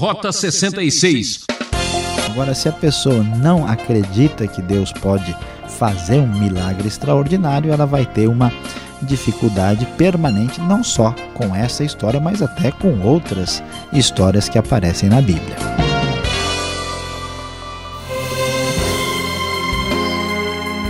Rota 0.00 0.32
66. 0.32 1.44
Agora, 2.30 2.54
se 2.54 2.70
a 2.70 2.72
pessoa 2.72 3.22
não 3.22 3.66
acredita 3.66 4.46
que 4.46 4.62
Deus 4.62 4.90
pode 4.94 5.36
fazer 5.78 6.18
um 6.18 6.38
milagre 6.38 6.88
extraordinário, 6.88 7.70
ela 7.70 7.84
vai 7.84 8.06
ter 8.06 8.26
uma 8.26 8.50
dificuldade 9.02 9.84
permanente, 9.98 10.58
não 10.58 10.82
só 10.82 11.14
com 11.34 11.54
essa 11.54 11.84
história, 11.84 12.18
mas 12.18 12.40
até 12.40 12.72
com 12.72 12.98
outras 13.02 13.62
histórias 13.92 14.48
que 14.48 14.56
aparecem 14.56 15.10
na 15.10 15.20
Bíblia. 15.20 15.54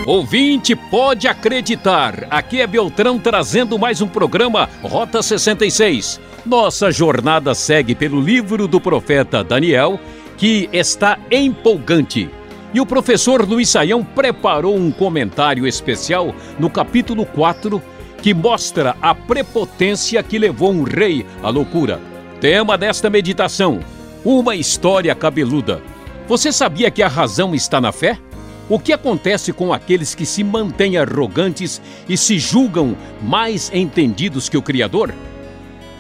Ouvinte 0.06 0.77
pode 0.77 1.27
acreditar. 1.27 2.29
Aqui 2.30 2.61
é 2.61 2.66
Beltrão 2.66 3.18
trazendo 3.18 3.77
mais 3.77 4.00
um 4.00 4.06
programa 4.06 4.68
Rota 4.84 5.20
66. 5.20 6.20
Nossa 6.45 6.91
jornada 6.91 7.54
segue 7.54 7.95
pelo 7.95 8.18
livro 8.18 8.66
do 8.66 8.80
profeta 8.80 9.45
Daniel, 9.45 10.00
que 10.39 10.70
está 10.72 11.18
empolgante. 11.30 12.30
E 12.72 12.80
o 12.80 12.86
professor 12.86 13.46
Luiz 13.46 13.68
Saião 13.68 14.03
preparou 14.03 14.75
um 14.75 14.90
comentário 14.90 15.66
especial 15.66 16.35
no 16.58 16.71
capítulo 16.71 17.26
4, 17.26 17.82
que 18.22 18.32
mostra 18.32 18.96
a 19.03 19.14
prepotência 19.14 20.22
que 20.22 20.39
levou 20.39 20.72
um 20.72 20.82
rei 20.82 21.26
à 21.43 21.50
loucura. 21.50 22.00
Tema 22.41 22.79
desta 22.79 23.11
meditação: 23.11 23.80
uma 24.25 24.54
história 24.54 25.14
cabeluda. 25.14 25.82
Você 26.27 26.50
sabia 26.52 26.91
que 26.91 27.02
a 27.02 27.08
razão 27.08 27.54
está 27.54 27.82
na 27.82 27.93
fé? 27.93 28.18
O 28.66 28.79
que 28.79 28.94
acontece 28.94 29.52
com 29.52 29.75
aqueles 29.75 30.14
que 30.14 30.25
se 30.25 30.43
mantêm 30.43 30.96
arrogantes 30.96 31.82
e 32.08 32.16
se 32.16 32.38
julgam 32.38 32.97
mais 33.20 33.70
entendidos 33.75 34.48
que 34.48 34.56
o 34.56 34.62
Criador? 34.62 35.12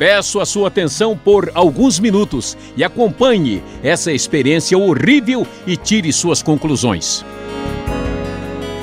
Peço 0.00 0.40
a 0.40 0.46
sua 0.46 0.68
atenção 0.68 1.14
por 1.14 1.52
alguns 1.54 2.00
minutos 2.00 2.56
e 2.74 2.82
acompanhe 2.82 3.62
essa 3.82 4.10
experiência 4.10 4.78
horrível 4.78 5.46
e 5.66 5.76
tire 5.76 6.10
suas 6.10 6.42
conclusões. 6.42 7.22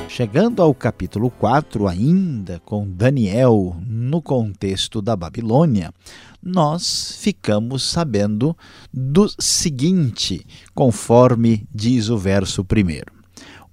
Chegando 0.08 0.62
ao 0.62 0.76
capítulo 0.76 1.32
4, 1.32 1.88
ainda 1.88 2.62
com 2.64 2.88
Daniel 2.88 3.76
no 3.84 4.22
contexto 4.22 5.02
da 5.02 5.16
Babilônia, 5.16 5.92
nós 6.40 7.18
ficamos 7.20 7.82
sabendo 7.82 8.56
do 8.94 9.28
seguinte, 9.40 10.46
conforme 10.76 11.68
diz 11.74 12.10
o 12.10 12.18
verso 12.18 12.64
primeiro 12.64 13.18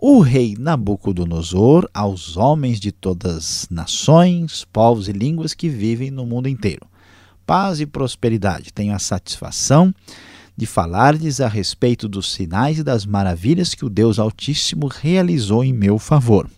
o 0.06 0.20
rei 0.20 0.54
Nabucodonosor 0.58 1.88
aos 1.94 2.36
homens 2.36 2.78
de 2.78 2.92
todas 2.92 3.36
as 3.36 3.68
nações, 3.70 4.66
povos 4.70 5.08
e 5.08 5.12
línguas 5.12 5.54
que 5.54 5.66
vivem 5.66 6.10
no 6.10 6.26
mundo 6.26 6.46
inteiro. 6.46 6.86
Paz 7.46 7.80
e 7.80 7.86
prosperidade. 7.86 8.72
Tenho 8.72 8.94
a 8.94 8.98
satisfação 8.98 9.94
de 10.56 10.66
falar-lhes 10.66 11.40
a 11.40 11.48
respeito 11.48 12.08
dos 12.08 12.32
sinais 12.32 12.78
e 12.78 12.84
das 12.84 13.04
maravilhas 13.04 13.74
que 13.74 13.84
o 13.84 13.90
Deus 13.90 14.18
Altíssimo 14.18 14.86
realizou 14.86 15.64
em 15.64 15.72
meu 15.72 15.98
favor. 15.98 16.48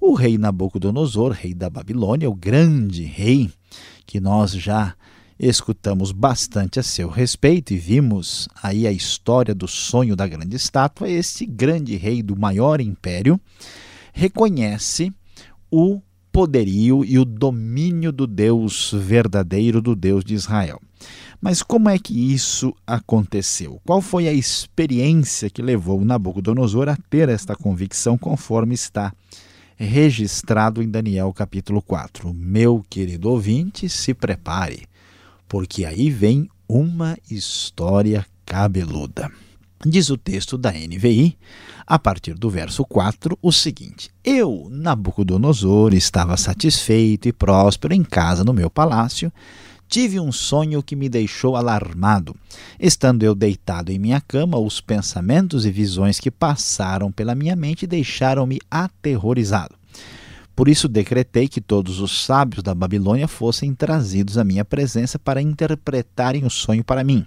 O 0.00 0.14
rei 0.14 0.36
Nabucodonosor, 0.36 1.32
rei 1.32 1.54
da 1.54 1.70
Babilônia, 1.70 2.28
o 2.28 2.34
grande 2.34 3.04
rei 3.04 3.50
que 4.06 4.20
nós 4.20 4.52
já 4.52 4.94
escutamos 5.38 6.12
bastante 6.12 6.78
a 6.78 6.82
seu 6.82 7.08
respeito 7.08 7.74
e 7.74 7.76
vimos 7.76 8.48
aí 8.62 8.86
a 8.86 8.92
história 8.92 9.54
do 9.54 9.66
sonho 9.66 10.16
da 10.16 10.26
grande 10.26 10.56
estátua, 10.56 11.10
esse 11.10 11.44
grande 11.44 11.96
rei 11.96 12.22
do 12.22 12.36
maior 12.36 12.80
império 12.80 13.40
reconhece 14.12 15.12
o 15.70 16.00
poderio 16.36 17.02
e 17.02 17.18
o 17.18 17.24
domínio 17.24 18.12
do 18.12 18.26
Deus 18.26 18.92
verdadeiro, 18.92 19.80
do 19.80 19.96
Deus 19.96 20.22
de 20.22 20.34
Israel. 20.34 20.78
Mas 21.40 21.62
como 21.62 21.88
é 21.88 21.98
que 21.98 22.12
isso 22.12 22.74
aconteceu? 22.86 23.80
Qual 23.86 24.02
foi 24.02 24.28
a 24.28 24.34
experiência 24.34 25.48
que 25.48 25.62
levou 25.62 26.04
Nabucodonosor 26.04 26.90
a 26.90 26.96
ter 27.08 27.30
esta 27.30 27.56
convicção, 27.56 28.18
conforme 28.18 28.74
está 28.74 29.14
registrado 29.78 30.82
em 30.82 30.90
Daniel 30.90 31.32
capítulo 31.32 31.80
4? 31.80 32.34
Meu 32.34 32.84
querido 32.90 33.30
ouvinte, 33.30 33.88
se 33.88 34.12
prepare 34.12 34.82
porque 35.48 35.86
aí 35.86 36.10
vem 36.10 36.50
uma 36.68 37.16
história 37.30 38.26
cabeluda. 38.44 39.32
Diz 39.84 40.08
o 40.08 40.16
texto 40.16 40.56
da 40.56 40.72
NVI, 40.72 41.36
a 41.86 41.98
partir 41.98 42.34
do 42.34 42.48
verso 42.48 42.84
4, 42.84 43.38
o 43.42 43.52
seguinte: 43.52 44.10
Eu, 44.24 44.68
Nabucodonosor, 44.70 45.92
estava 45.92 46.36
satisfeito 46.36 47.28
e 47.28 47.32
próspero 47.32 47.92
em 47.92 48.02
casa 48.02 48.42
no 48.42 48.54
meu 48.54 48.70
palácio. 48.70 49.30
Tive 49.88 50.18
um 50.18 50.32
sonho 50.32 50.82
que 50.82 50.96
me 50.96 51.08
deixou 51.08 51.54
alarmado. 51.54 52.34
Estando 52.80 53.22
eu 53.22 53.34
deitado 53.34 53.92
em 53.92 53.98
minha 53.98 54.20
cama, 54.20 54.58
os 54.58 54.80
pensamentos 54.80 55.64
e 55.64 55.70
visões 55.70 56.18
que 56.18 56.30
passaram 56.30 57.12
pela 57.12 57.36
minha 57.36 57.54
mente 57.54 57.86
deixaram-me 57.86 58.58
aterrorizado. 58.68 59.76
Por 60.56 60.68
isso 60.68 60.88
decretei 60.88 61.46
que 61.46 61.60
todos 61.60 62.00
os 62.00 62.24
sábios 62.24 62.62
da 62.62 62.74
Babilônia 62.74 63.28
fossem 63.28 63.74
trazidos 63.74 64.38
à 64.38 64.42
minha 64.42 64.64
presença 64.64 65.18
para 65.18 65.40
interpretarem 65.40 66.44
o 66.44 66.50
sonho 66.50 66.82
para 66.82 67.04
mim. 67.04 67.24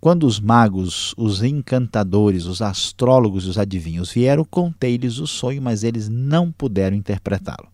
Quando 0.00 0.26
os 0.26 0.40
magos, 0.40 1.14
os 1.14 1.42
encantadores, 1.42 2.46
os 2.46 2.62
astrólogos 2.62 3.44
e 3.44 3.48
os 3.48 3.58
adivinhos 3.58 4.10
vieram, 4.10 4.46
contei-lhes 4.46 5.18
o 5.18 5.26
sonho, 5.26 5.60
mas 5.60 5.84
eles 5.84 6.08
não 6.08 6.50
puderam 6.50 6.96
interpretá-lo. 6.96 7.68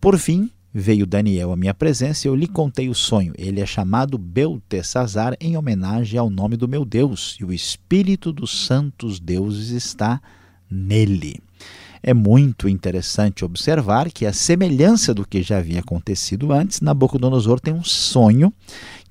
Por 0.00 0.18
fim, 0.18 0.50
veio 0.74 1.06
Daniel 1.06 1.52
à 1.52 1.56
minha 1.56 1.72
presença 1.72 2.26
e 2.26 2.28
eu 2.28 2.34
lhe 2.34 2.48
contei 2.48 2.88
o 2.88 2.94
sonho. 2.94 3.32
Ele 3.38 3.60
é 3.60 3.66
chamado 3.66 4.18
Beltesazar 4.18 5.36
em 5.40 5.56
homenagem 5.56 6.18
ao 6.18 6.28
nome 6.28 6.56
do 6.56 6.66
meu 6.66 6.84
Deus, 6.84 7.36
e 7.38 7.44
o 7.44 7.52
espírito 7.52 8.32
dos 8.32 8.66
santos 8.66 9.20
deuses 9.20 9.70
está 9.70 10.20
nele. 10.68 11.40
É 12.02 12.14
muito 12.14 12.66
interessante 12.66 13.44
observar 13.44 14.10
que, 14.10 14.24
a 14.24 14.32
semelhança 14.32 15.12
do 15.12 15.26
que 15.26 15.42
já 15.42 15.58
havia 15.58 15.80
acontecido 15.80 16.50
antes, 16.50 16.80
Nabucodonosor 16.80 17.60
tem 17.60 17.74
um 17.74 17.84
sonho 17.84 18.52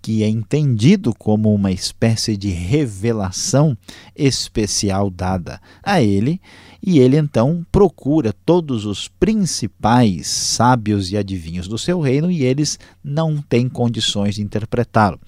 que 0.01 0.23
é 0.23 0.27
entendido 0.27 1.13
como 1.13 1.53
uma 1.53 1.71
espécie 1.71 2.37
de 2.37 2.49
revelação 2.49 3.77
especial 4.15 5.09
dada 5.09 5.61
a 5.83 6.01
ele, 6.01 6.41
e 6.81 6.99
ele 6.99 7.17
então 7.17 7.65
procura 7.71 8.33
todos 8.45 8.85
os 8.85 9.07
principais 9.07 10.27
sábios 10.27 11.11
e 11.11 11.17
adivinhos 11.17 11.67
do 11.67 11.77
seu 11.77 11.99
reino 11.99 12.31
e 12.31 12.43
eles 12.43 12.79
não 13.03 13.41
têm 13.41 13.67
condições 13.67 14.35
de 14.35 14.41
interpretá-lo. 14.41 15.19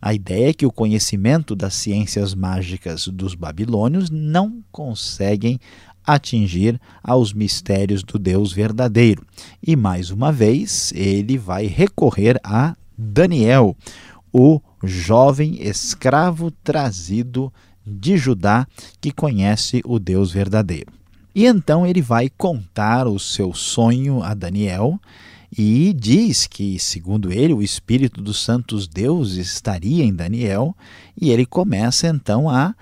A 0.00 0.12
ideia 0.12 0.50
é 0.50 0.54
que 0.54 0.66
o 0.66 0.72
conhecimento 0.72 1.54
das 1.54 1.74
ciências 1.74 2.34
mágicas 2.34 3.08
dos 3.08 3.34
babilônios 3.34 4.10
não 4.10 4.62
conseguem 4.70 5.58
atingir 6.06 6.78
aos 7.02 7.32
mistérios 7.32 8.02
do 8.02 8.18
Deus 8.18 8.52
verdadeiro. 8.52 9.24
E 9.66 9.74
mais 9.74 10.10
uma 10.10 10.30
vez, 10.30 10.92
ele 10.94 11.38
vai 11.38 11.66
recorrer 11.66 12.38
a 12.44 12.76
Daniel, 12.96 13.76
o 14.36 14.60
jovem 14.82 15.62
escravo 15.62 16.50
trazido 16.50 17.52
de 17.86 18.16
Judá 18.16 18.66
que 19.00 19.12
conhece 19.12 19.80
o 19.84 20.00
Deus 20.00 20.32
verdadeiro. 20.32 20.92
E 21.32 21.46
então 21.46 21.86
ele 21.86 22.02
vai 22.02 22.28
contar 22.28 23.06
o 23.06 23.18
seu 23.18 23.54
sonho 23.54 24.24
a 24.24 24.34
Daniel 24.34 24.98
e 25.56 25.92
diz 25.92 26.48
que, 26.48 26.80
segundo 26.80 27.32
ele, 27.32 27.54
o 27.54 27.62
Espírito 27.62 28.20
dos 28.20 28.42
Santos 28.42 28.88
Deuses 28.88 29.52
estaria 29.52 30.04
em 30.04 30.12
Daniel, 30.12 30.76
e 31.20 31.30
ele 31.30 31.46
começa 31.46 32.08
então 32.08 32.50
a 32.50 32.74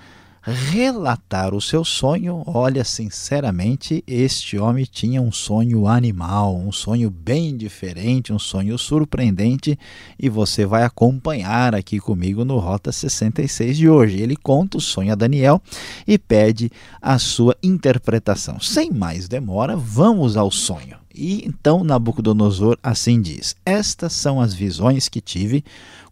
relatar 0.42 1.54
o 1.54 1.60
seu 1.60 1.84
sonho. 1.84 2.42
Olha, 2.47 2.84
sinceramente, 2.84 4.03
este 4.06 4.58
homem 4.58 4.84
tinha 4.84 5.22
um 5.22 5.30
sonho 5.30 5.86
animal, 5.86 6.56
um 6.56 6.72
sonho 6.72 7.08
bem 7.10 7.56
diferente, 7.56 8.32
um 8.32 8.38
sonho 8.38 8.76
surpreendente, 8.76 9.78
e 10.19 10.28
você 10.28 10.66
vai 10.66 10.82
acompanhar 10.82 11.75
aqui 11.75 12.00
comigo 12.00 12.44
no 12.44 12.58
Rota 12.58 12.91
66 12.91 13.76
de 13.76 13.88
hoje. 13.88 14.20
Ele 14.20 14.36
conta 14.36 14.78
o 14.78 14.81
sonho 14.81 15.12
a 15.12 15.16
Daniel 15.16 15.62
e 16.06 16.19
pede 16.19 16.70
a 17.00 17.19
sua 17.19 17.56
interpretação. 17.62 18.58
Sem 18.58 18.90
mais 18.90 19.28
demora, 19.28 19.76
vamos 19.76 20.37
ao 20.37 20.50
sonho. 20.50 21.01
E 21.14 21.44
então 21.47 21.85
Nabucodonosor 21.85 22.79
assim 22.82 23.20
diz: 23.20 23.56
Estas 23.64 24.12
são 24.12 24.41
as 24.41 24.55
visões 24.55 25.09
que 25.09 25.20
tive 25.20 25.64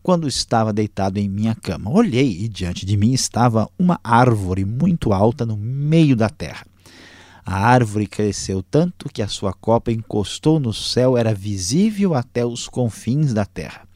quando 0.02 0.28
estava 0.28 0.72
deitado 0.72 1.18
em 1.18 1.28
minha 1.28 1.54
cama. 1.54 1.90
Olhei 1.90 2.42
e 2.42 2.48
diante 2.48 2.84
de 2.86 2.96
mim 2.96 3.12
estava 3.12 3.68
uma 3.78 4.00
árvore 4.02 4.64
muito 4.64 5.12
alta 5.12 5.44
no 5.44 5.56
meio 5.56 6.16
da 6.16 6.28
terra. 6.28 6.64
A 7.44 7.54
árvore 7.66 8.06
cresceu 8.06 8.62
tanto 8.62 9.08
que 9.12 9.22
a 9.22 9.28
sua 9.28 9.52
copa 9.52 9.90
encostou 9.90 10.60
no 10.60 10.72
céu, 10.72 11.16
era 11.16 11.34
visível 11.34 12.14
até 12.14 12.44
os 12.44 12.68
confins 12.68 13.32
da 13.32 13.44
terra. 13.44 13.89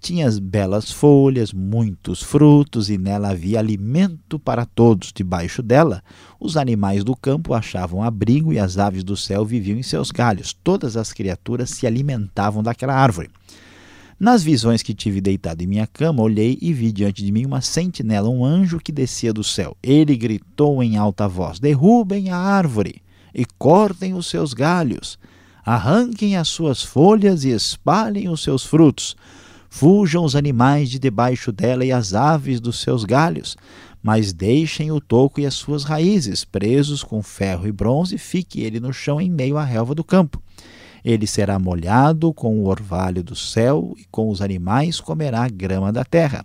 Tinha 0.00 0.30
belas 0.40 0.90
folhas, 0.90 1.52
muitos 1.52 2.22
frutos, 2.22 2.88
e 2.88 2.96
nela 2.96 3.28
havia 3.28 3.58
alimento 3.58 4.38
para 4.38 4.64
todos. 4.64 5.12
Debaixo 5.14 5.62
dela, 5.62 6.02
os 6.40 6.56
animais 6.56 7.04
do 7.04 7.14
campo 7.14 7.52
achavam 7.52 8.02
abrigo 8.02 8.50
e 8.50 8.58
as 8.58 8.78
aves 8.78 9.04
do 9.04 9.14
céu 9.14 9.44
viviam 9.44 9.78
em 9.78 9.82
seus 9.82 10.10
galhos. 10.10 10.56
Todas 10.64 10.96
as 10.96 11.12
criaturas 11.12 11.68
se 11.68 11.86
alimentavam 11.86 12.62
daquela 12.62 12.94
árvore. 12.94 13.28
Nas 14.18 14.42
visões 14.42 14.82
que 14.82 14.94
tive 14.94 15.20
deitado 15.20 15.62
em 15.62 15.66
minha 15.66 15.86
cama, 15.86 16.22
olhei 16.22 16.58
e 16.62 16.72
vi 16.72 16.92
diante 16.92 17.22
de 17.22 17.30
mim 17.30 17.44
uma 17.44 17.60
sentinela, 17.60 18.28
um 18.28 18.42
anjo 18.42 18.78
que 18.78 18.92
descia 18.92 19.34
do 19.34 19.44
céu. 19.44 19.76
Ele 19.82 20.16
gritou 20.16 20.82
em 20.82 20.96
alta 20.96 21.28
voz: 21.28 21.58
Derrubem 21.58 22.30
a 22.30 22.36
árvore 22.36 23.02
e 23.34 23.44
cortem 23.58 24.14
os 24.14 24.26
seus 24.26 24.54
galhos, 24.54 25.18
arranquem 25.64 26.36
as 26.36 26.48
suas 26.48 26.82
folhas 26.82 27.44
e 27.44 27.50
espalhem 27.50 28.30
os 28.30 28.42
seus 28.42 28.64
frutos. 28.64 29.14
Fujam 29.72 30.24
os 30.24 30.34
animais 30.34 30.90
de 30.90 30.98
debaixo 30.98 31.52
dela 31.52 31.84
e 31.84 31.92
as 31.92 32.12
aves 32.12 32.60
dos 32.60 32.80
seus 32.80 33.04
galhos, 33.04 33.56
mas 34.02 34.32
deixem 34.32 34.90
o 34.90 35.00
toco 35.00 35.40
e 35.40 35.46
as 35.46 35.54
suas 35.54 35.84
raízes, 35.84 36.44
presos 36.44 37.04
com 37.04 37.22
ferro 37.22 37.68
e 37.68 37.72
bronze, 37.72 38.18
fique 38.18 38.60
ele 38.60 38.80
no 38.80 38.92
chão 38.92 39.20
em 39.20 39.30
meio 39.30 39.56
à 39.56 39.64
relva 39.64 39.94
do 39.94 40.02
campo. 40.02 40.42
Ele 41.04 41.26
será 41.26 41.58
molhado 41.58 42.34
com 42.34 42.58
o 42.58 42.66
orvalho 42.66 43.22
do 43.22 43.36
céu 43.36 43.94
e 43.96 44.04
com 44.10 44.28
os 44.28 44.42
animais 44.42 45.00
comerá 45.00 45.44
a 45.44 45.48
grama 45.48 45.92
da 45.92 46.04
terra. 46.04 46.44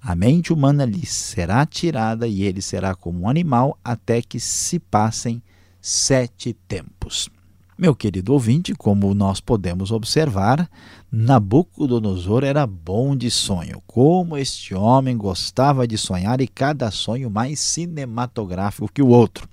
A 0.00 0.14
mente 0.14 0.52
humana 0.52 0.84
lhe 0.84 1.04
será 1.04 1.66
tirada 1.66 2.26
e 2.26 2.42
ele 2.42 2.62
será 2.62 2.94
como 2.94 3.20
um 3.20 3.28
animal 3.28 3.78
até 3.84 4.22
que 4.22 4.40
se 4.40 4.78
passem 4.78 5.42
sete 5.80 6.54
tempos. 6.66 7.28
Meu 7.78 7.94
querido 7.94 8.32
ouvinte, 8.32 8.74
como 8.74 9.12
nós 9.12 9.38
podemos 9.38 9.92
observar, 9.92 10.66
Nabucodonosor 11.12 12.42
era 12.42 12.66
bom 12.66 13.14
de 13.14 13.30
sonho. 13.30 13.82
Como 13.86 14.34
este 14.38 14.74
homem 14.74 15.14
gostava 15.14 15.86
de 15.86 15.98
sonhar 15.98 16.40
e 16.40 16.48
cada 16.48 16.90
sonho 16.90 17.28
mais 17.28 17.60
cinematográfico 17.60 18.90
que 18.90 19.02
o 19.02 19.08
outro. 19.08 19.46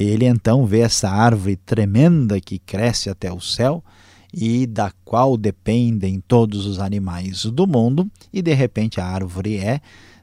Ele 0.00 0.24
então 0.24 0.64
vê 0.64 0.80
essa 0.80 1.10
árvore 1.10 1.56
tremenda 1.56 2.40
que 2.40 2.58
cresce 2.58 3.10
até 3.10 3.30
o 3.30 3.38
céu 3.38 3.84
e 4.32 4.66
da 4.66 4.90
qual 5.04 5.36
dependem 5.36 6.24
todos 6.26 6.64
os 6.64 6.78
animais 6.78 7.44
do 7.44 7.66
mundo, 7.66 8.10
e 8.32 8.40
de 8.40 8.54
repente 8.54 8.98
a 8.98 9.04
árvore 9.04 9.58
é 9.58 9.82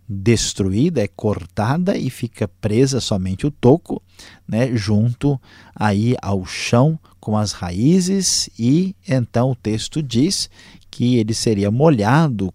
destruída, 0.09 1.03
é 1.03 1.07
cortada 1.07 1.95
e 1.95 2.09
fica 2.09 2.47
presa 2.47 2.99
somente 2.99 3.45
o 3.45 3.51
toco, 3.51 4.01
né, 4.47 4.75
junto 4.75 5.39
aí 5.75 6.15
ao 6.23 6.43
chão 6.43 6.99
com 7.19 7.37
as 7.37 7.51
raízes 7.51 8.49
e 8.57 8.95
então 9.07 9.51
o 9.51 9.55
texto 9.55 10.01
diz 10.01 10.49
que 10.89 11.17
ele 11.17 11.33
seria 11.33 11.69
molhado 11.69 12.53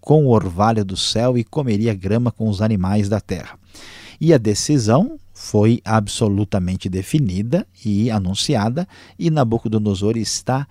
com 0.00 0.26
o 0.26 0.30
orvalho 0.30 0.84
do 0.84 0.96
céu 0.96 1.36
e 1.36 1.44
comeria 1.44 1.94
grama 1.94 2.30
com 2.32 2.48
os 2.48 2.60
animais 2.60 3.08
da 3.08 3.20
terra. 3.20 3.58
E 4.20 4.34
a 4.34 4.38
decisão 4.38 5.18
foi 5.32 5.80
absolutamente 5.84 6.88
definida 6.88 7.66
e 7.84 8.10
anunciada, 8.10 8.86
e 9.18 9.30
Nabucodonosor 9.30 10.18
está 10.18 10.66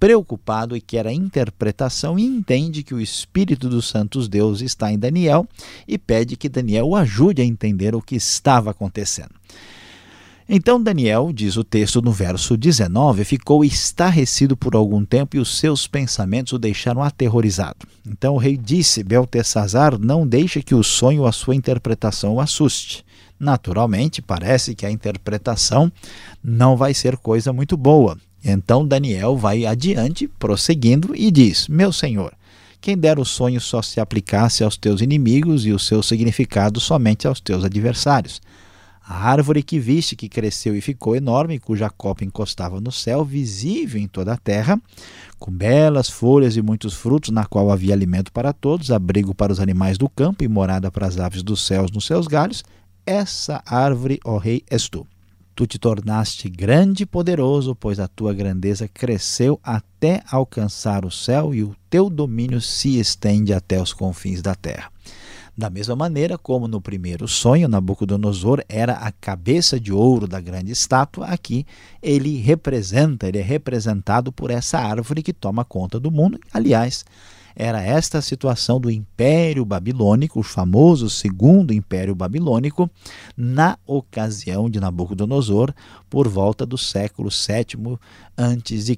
preocupado 0.00 0.74
e 0.74 0.80
quer 0.80 1.06
a 1.06 1.12
interpretação 1.12 2.18
e 2.18 2.24
entende 2.24 2.82
que 2.82 2.94
o 2.94 3.00
Espírito 3.00 3.68
dos 3.68 3.86
Santos 3.86 4.28
Deus 4.28 4.62
está 4.62 4.90
em 4.90 4.98
Daniel 4.98 5.46
e 5.86 5.98
pede 5.98 6.36
que 6.36 6.48
Daniel 6.48 6.88
o 6.88 6.96
ajude 6.96 7.42
a 7.42 7.44
entender 7.44 7.94
o 7.94 8.00
que 8.00 8.16
estava 8.16 8.70
acontecendo. 8.70 9.34
Então 10.52 10.82
Daniel, 10.82 11.30
diz 11.32 11.56
o 11.56 11.62
texto 11.62 12.02
no 12.02 12.10
verso 12.10 12.56
19, 12.56 13.22
ficou 13.22 13.64
estarrecido 13.64 14.56
por 14.56 14.74
algum 14.74 15.04
tempo 15.04 15.36
e 15.36 15.38
os 15.38 15.56
seus 15.56 15.86
pensamentos 15.86 16.52
o 16.52 16.58
deixaram 16.58 17.04
aterrorizado. 17.04 17.86
Então 18.04 18.34
o 18.34 18.36
rei 18.36 18.56
disse: 18.56 19.04
Beltesazar, 19.04 19.96
não 19.96 20.26
deixe 20.26 20.60
que 20.60 20.74
o 20.74 20.82
sonho 20.82 21.20
ou 21.20 21.28
a 21.28 21.32
sua 21.32 21.54
interpretação 21.54 22.34
o 22.34 22.40
assuste. 22.40 23.04
Naturalmente, 23.38 24.20
parece 24.20 24.74
que 24.74 24.84
a 24.84 24.90
interpretação 24.90 25.90
não 26.42 26.76
vai 26.76 26.94
ser 26.94 27.16
coisa 27.16 27.52
muito 27.52 27.76
boa. 27.76 28.18
Então 28.44 28.84
Daniel 28.84 29.36
vai 29.36 29.64
adiante, 29.64 30.26
prosseguindo, 30.26 31.14
e 31.14 31.30
diz: 31.30 31.68
Meu 31.68 31.92
senhor, 31.92 32.32
quem 32.80 32.98
dera 32.98 33.20
o 33.20 33.24
sonho 33.24 33.60
só 33.60 33.80
se 33.82 34.00
aplicasse 34.00 34.64
aos 34.64 34.76
teus 34.76 35.00
inimigos 35.00 35.64
e 35.64 35.70
o 35.70 35.78
seu 35.78 36.02
significado 36.02 36.80
somente 36.80 37.28
aos 37.28 37.38
teus 37.38 37.62
adversários. 37.62 38.42
A 39.12 39.28
árvore 39.28 39.60
que 39.64 39.80
viste, 39.80 40.14
que 40.14 40.28
cresceu 40.28 40.76
e 40.76 40.80
ficou 40.80 41.16
enorme, 41.16 41.58
cuja 41.58 41.90
copa 41.90 42.24
encostava 42.24 42.80
no 42.80 42.92
céu, 42.92 43.24
visível 43.24 44.00
em 44.00 44.06
toda 44.06 44.32
a 44.32 44.36
terra, 44.36 44.80
com 45.36 45.50
belas 45.50 46.08
folhas 46.08 46.56
e 46.56 46.62
muitos 46.62 46.94
frutos, 46.94 47.30
na 47.30 47.44
qual 47.44 47.72
havia 47.72 47.92
alimento 47.92 48.30
para 48.30 48.52
todos, 48.52 48.92
abrigo 48.92 49.34
para 49.34 49.50
os 49.50 49.58
animais 49.58 49.98
do 49.98 50.08
campo 50.08 50.44
e 50.44 50.48
morada 50.48 50.92
para 50.92 51.08
as 51.08 51.18
aves 51.18 51.42
dos 51.42 51.66
céus 51.66 51.90
nos 51.90 52.06
seus 52.06 52.28
galhos, 52.28 52.62
essa 53.04 53.60
árvore, 53.66 54.20
ó 54.24 54.38
rei, 54.38 54.62
és 54.70 54.88
tu. 54.88 55.04
Tu 55.56 55.66
te 55.66 55.76
tornaste 55.76 56.48
grande 56.48 57.02
e 57.02 57.06
poderoso, 57.06 57.74
pois 57.74 57.98
a 57.98 58.06
tua 58.06 58.32
grandeza 58.32 58.86
cresceu 58.86 59.58
até 59.60 60.22
alcançar 60.30 61.04
o 61.04 61.10
céu 61.10 61.52
e 61.52 61.64
o 61.64 61.74
teu 61.90 62.08
domínio 62.08 62.60
se 62.60 63.00
estende 63.00 63.52
até 63.52 63.82
os 63.82 63.92
confins 63.92 64.40
da 64.40 64.54
terra. 64.54 64.88
Da 65.60 65.68
mesma 65.68 65.94
maneira 65.94 66.38
como 66.38 66.66
no 66.66 66.80
primeiro 66.80 67.28
sonho, 67.28 67.68
Nabucodonosor 67.68 68.64
era 68.66 68.94
a 68.94 69.12
cabeça 69.12 69.78
de 69.78 69.92
ouro 69.92 70.26
da 70.26 70.40
grande 70.40 70.72
estátua, 70.72 71.26
aqui 71.26 71.66
ele 72.02 72.38
representa, 72.38 73.28
ele 73.28 73.36
é 73.36 73.42
representado 73.42 74.32
por 74.32 74.50
essa 74.50 74.78
árvore 74.78 75.22
que 75.22 75.34
toma 75.34 75.62
conta 75.62 76.00
do 76.00 76.10
mundo. 76.10 76.40
Aliás, 76.50 77.04
era 77.54 77.82
esta 77.82 78.16
a 78.16 78.22
situação 78.22 78.80
do 78.80 78.90
Império 78.90 79.62
Babilônico, 79.66 80.40
o 80.40 80.42
famoso 80.42 81.10
Segundo 81.10 81.74
Império 81.74 82.14
Babilônico, 82.14 82.88
na 83.36 83.76
ocasião 83.86 84.70
de 84.70 84.80
Nabucodonosor, 84.80 85.74
por 86.08 86.26
volta 86.26 86.64
do 86.64 86.78
século 86.78 87.28
VII 87.28 87.98
a.C. 88.34 88.96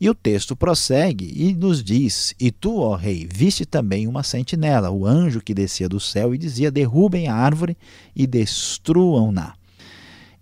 E 0.00 0.08
o 0.08 0.14
texto 0.14 0.56
prossegue 0.56 1.30
e 1.36 1.54
nos 1.54 1.84
diz: 1.84 2.34
E 2.40 2.50
tu, 2.50 2.78
ó 2.78 2.96
rei, 2.96 3.28
viste 3.30 3.66
também 3.66 4.06
uma 4.06 4.22
sentinela, 4.22 4.90
o 4.90 5.06
anjo 5.06 5.42
que 5.42 5.52
descia 5.52 5.88
do 5.90 6.00
céu 6.00 6.34
e 6.34 6.38
dizia: 6.38 6.70
Derrubem 6.70 7.28
a 7.28 7.34
árvore 7.34 7.76
e 8.16 8.26
destruam-na. 8.26 9.52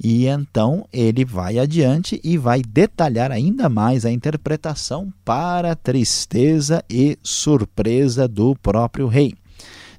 E 0.01 0.27
então 0.27 0.87
ele 0.93 1.25
vai 1.25 1.59
adiante 1.59 2.21
e 2.23 2.39
vai 2.39 2.63
detalhar 2.63 3.33
ainda 3.33 3.69
mais 3.69 4.07
a 4.07 4.13
interpretação 4.13 5.13
para 5.25 5.75
tristeza 5.75 6.85
e 6.89 7.19
surpresa 7.21 8.29
do 8.29 8.55
próprio 8.55 9.09
rei. 9.09 9.35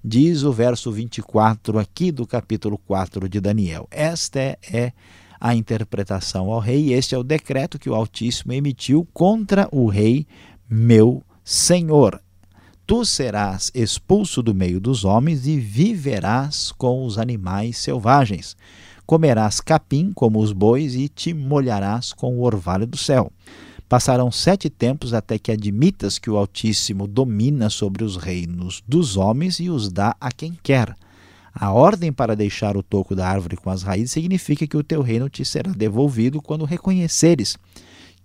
Diz 0.01 0.43
o 0.43 0.53
verso 0.53 0.89
24 0.89 1.77
aqui 1.77 2.13
do 2.13 2.25
capítulo 2.25 2.77
4 2.77 3.27
de 3.27 3.41
Daniel: 3.41 3.89
Esta 3.91 4.39
é 4.39 4.93
a 5.39 5.55
interpretação 5.55 6.51
ao 6.51 6.59
rei, 6.59 6.93
este 6.93 7.15
é 7.15 7.17
o 7.17 7.23
decreto 7.23 7.79
que 7.79 7.89
o 7.89 7.95
Altíssimo 7.95 8.53
emitiu 8.53 9.07
contra 9.13 9.67
o 9.71 9.87
rei, 9.87 10.27
meu 10.69 11.23
senhor. 11.43 12.21
Tu 12.85 13.05
serás 13.05 13.71
expulso 13.73 14.41
do 14.41 14.53
meio 14.53 14.79
dos 14.79 15.05
homens 15.05 15.47
e 15.47 15.59
viverás 15.59 16.71
com 16.71 17.05
os 17.05 17.17
animais 17.17 17.77
selvagens 17.77 18.57
comerás 19.09 19.59
capim 19.59 20.11
como 20.13 20.37
os 20.39 20.51
bois 20.51 20.93
e 20.93 21.09
te 21.09 21.33
molharás 21.33 22.13
com 22.13 22.37
o 22.37 22.43
orvalho 22.43 22.85
do 22.85 22.95
céu. 22.95 23.31
Passarão 23.87 24.31
sete 24.31 24.69
tempos 24.69 25.15
até 25.15 25.39
que 25.39 25.51
admitas 25.51 26.19
que 26.19 26.29
o 26.29 26.37
Altíssimo 26.37 27.07
domina 27.07 27.71
sobre 27.71 28.03
os 28.03 28.17
reinos 28.17 28.83
dos 28.87 29.17
homens 29.17 29.59
e 29.59 29.67
os 29.67 29.91
dá 29.91 30.15
a 30.21 30.31
quem 30.31 30.55
quer. 30.61 30.95
A 31.53 31.71
ordem 31.71 32.11
para 32.11 32.35
deixar 32.35 32.77
o 32.77 32.83
toco 32.83 33.15
da 33.15 33.27
árvore 33.27 33.57
com 33.57 33.69
as 33.69 33.83
raízes 33.83 34.11
significa 34.11 34.67
que 34.67 34.77
o 34.77 34.83
teu 34.83 35.01
reino 35.01 35.29
te 35.29 35.43
será 35.43 35.71
devolvido 35.71 36.41
quando 36.41 36.65
reconheceres 36.65 37.57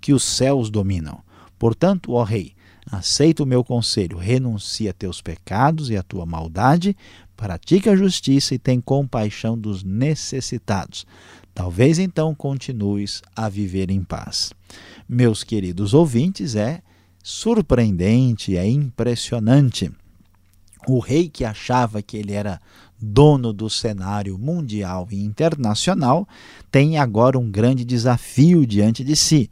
que 0.01 0.13
os 0.13 0.23
céus 0.23 0.71
dominam. 0.71 1.21
Portanto, 1.59 2.13
ó 2.13 2.23
rei, 2.23 2.53
aceita 2.91 3.43
o 3.43 3.47
meu 3.47 3.65
conselho, 3.65 4.19
renuncia 4.19 4.91
a 4.91 4.95
teus 4.95 5.21
pecados 5.23 5.89
e 5.91 5.97
a 5.97 6.03
tua 6.03 6.27
maldade, 6.27 6.97
pratica 7.37 7.93
a 7.93 7.97
justiça 7.97 8.55
e 8.55 8.59
tem 8.59 8.81
compaixão 8.81 9.59
dos 9.59 9.83
necessitados. 9.83 11.07
Talvez 11.55 11.99
então 11.99 12.35
continues 12.35 13.23
a 13.35 13.49
viver 13.49 13.91
em 13.91 14.03
paz. 14.03 14.53
Meus 15.09 15.45
queridos 15.45 15.95
ouvintes, 15.95 16.57
é 16.57 16.83
surpreendente, 17.23 18.57
é 18.57 18.67
impressionante. 18.67 19.91
O 20.87 20.99
rei 20.99 21.29
que 21.29 21.45
achava 21.45 22.03
que 22.03 22.17
ele 22.17 22.33
era 22.33 22.61
dono 23.05 23.53
do 23.53 23.69
cenário 23.69 24.39
mundial 24.39 25.07
e 25.11 25.23
internacional 25.23 26.27
tem 26.71 26.99
agora 26.99 27.39
um 27.39 27.51
grande 27.51 27.85
desafio 27.85 28.67
diante 28.67 29.05
de 29.05 29.15
si. 29.15 29.51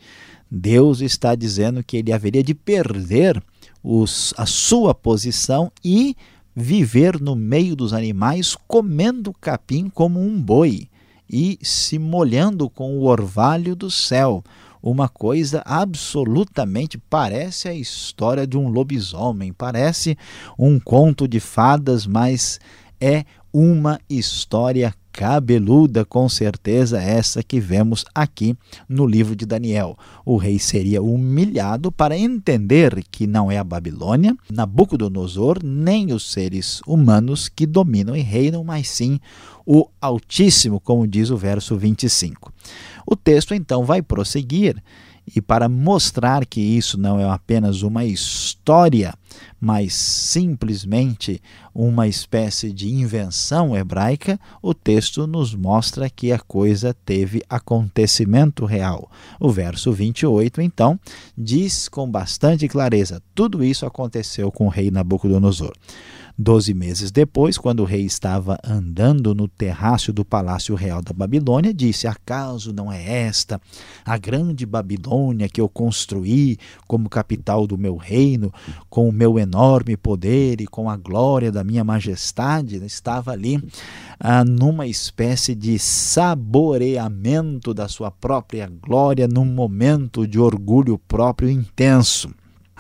Deus 0.51 1.01
está 1.01 1.35
dizendo 1.35 1.83
que 1.83 1.99
ele 1.99 2.13
haveria 2.13 2.43
de 2.43 2.55
perder 2.55 3.43
os, 3.83 4.35
a 4.37 4.47
sua 4.47 4.95
posição 4.95 5.71
e 5.85 6.17
viver 6.55 7.21
no 7.21 7.35
meio 7.35 7.75
dos 7.75 7.93
animais 7.93 8.57
comendo 8.67 9.33
capim 9.33 9.89
como 9.89 10.21
um 10.21 10.41
boi 10.41 10.89
e 11.31 11.59
se 11.63 11.99
molhando 11.99 12.69
com 12.69 12.99
o 12.99 13.05
orvalho 13.05 13.75
do 13.75 13.91
céu. 13.91 14.45
Uma 14.83 15.09
coisa 15.09 15.63
absolutamente 15.65 16.99
parece 16.99 17.69
a 17.69 17.75
história 17.75 18.47
de 18.47 18.59
um 18.59 18.69
lobisomem, 18.69 19.53
parece 19.53 20.19
um 20.59 20.79
conto 20.79 21.27
de 21.29 21.39
fadas, 21.39 22.05
mas 22.05 22.59
é 23.01 23.25
uma 23.53 24.01
história 24.09 24.95
cabeluda, 25.13 26.07
com 26.07 26.27
certeza 26.29 27.01
essa 27.01 27.43
que 27.43 27.61
vemos 27.61 28.05
aqui 28.15 28.57
no 28.89 29.07
livro 29.07 29.37
de 29.37 29.45
Daniel. 29.45 29.97
O 30.25 30.37
rei 30.39 30.59
seria 30.59 31.03
humilhado 31.03 31.93
para 31.93 32.17
entender 32.17 33.05
que 33.11 33.27
não 33.27 33.51
é 33.51 33.59
a 33.59 33.65
Babilônia, 33.65 34.35
Nabucodonosor, 34.51 35.59
nem 35.63 36.13
os 36.13 36.33
seres 36.33 36.81
humanos 36.87 37.49
que 37.49 37.67
dominam 37.67 38.17
e 38.17 38.23
reinam, 38.23 38.65
mas 38.65 38.89
sim 38.89 39.21
o 39.67 39.87
Altíssimo, 40.01 40.81
como 40.81 41.07
diz 41.07 41.31
o 41.31 41.37
verso 41.37 41.77
25. 41.77 42.51
O 43.07 43.15
texto 43.15 43.55
então 43.55 43.85
vai 43.85 44.01
prosseguir 44.01 44.83
e 45.37 45.41
para 45.41 45.69
mostrar 45.69 46.47
que 46.47 46.61
isso 46.61 46.99
não 46.99 47.21
é 47.21 47.29
apenas 47.29 47.83
uma 47.83 48.05
história, 48.05 49.15
mas 49.61 49.95
simplesmente 49.95 51.41
uma 51.75 52.07
espécie 52.07 52.73
de 52.73 52.89
invenção 52.89 53.77
hebraica, 53.77 54.39
o 54.61 54.75
texto 54.75 55.27
nos 55.27 55.55
mostra 55.55 56.11
que 56.11 56.33
a 56.33 56.39
coisa 56.39 56.95
teve 57.05 57.43
acontecimento 57.49 58.65
real. 58.65 59.11
O 59.41 59.51
verso 59.51 59.93
28, 59.93 60.61
então, 60.61 60.99
diz 61.37 61.89
com 61.89 62.11
bastante 62.11 62.69
clareza: 62.69 63.23
tudo 63.35 63.65
isso 63.65 63.87
aconteceu 63.87 64.51
com 64.51 64.67
o 64.67 64.71
rei 64.71 64.91
Nabucodonosor. 64.91 65.73
Doze 66.37 66.73
meses 66.73 67.11
depois, 67.11 67.59
quando 67.59 67.81
o 67.81 67.85
rei 67.85 68.05
estava 68.05 68.59
andando 68.65 69.35
no 69.35 69.47
terraço 69.47 70.13
do 70.13 70.25
palácio 70.25 70.75
real 70.75 71.03
da 71.03 71.13
Babilônia, 71.13 71.75
disse: 71.75 72.07
Acaso 72.07 72.73
não 72.73 72.91
é 72.91 73.27
esta 73.27 73.61
a 74.05 74.17
grande 74.17 74.65
Babilônia 74.65 75.49
que 75.49 75.61
eu 75.61 75.69
construí 75.69 76.59
como 76.87 77.09
capital 77.09 77.67
do 77.67 77.77
meu 77.77 77.97
reino, 77.97 78.53
com 78.89 79.09
o 79.09 79.13
meu 79.13 79.39
enorme 79.39 79.97
poder 79.97 80.61
e 80.61 80.67
com 80.67 80.89
a 80.89 80.97
glória 80.97 81.53
da 81.53 81.63
minha 81.63 81.85
majestade? 81.85 82.77
Estava 82.85 83.33
ali 83.33 83.63
ah, 84.19 84.45
numa 84.45 84.87
espécie 84.87 85.55
de 85.55 85.79
saboreamento 85.79 87.75
da 87.75 87.89
sua 87.89 88.11
própria 88.11 88.67
glória, 88.67 89.29
num 89.29 89.45
momento 89.45 90.27
de 90.27 90.39
orgulho 90.39 90.99
próprio 90.99 91.51
intenso. 91.51 92.31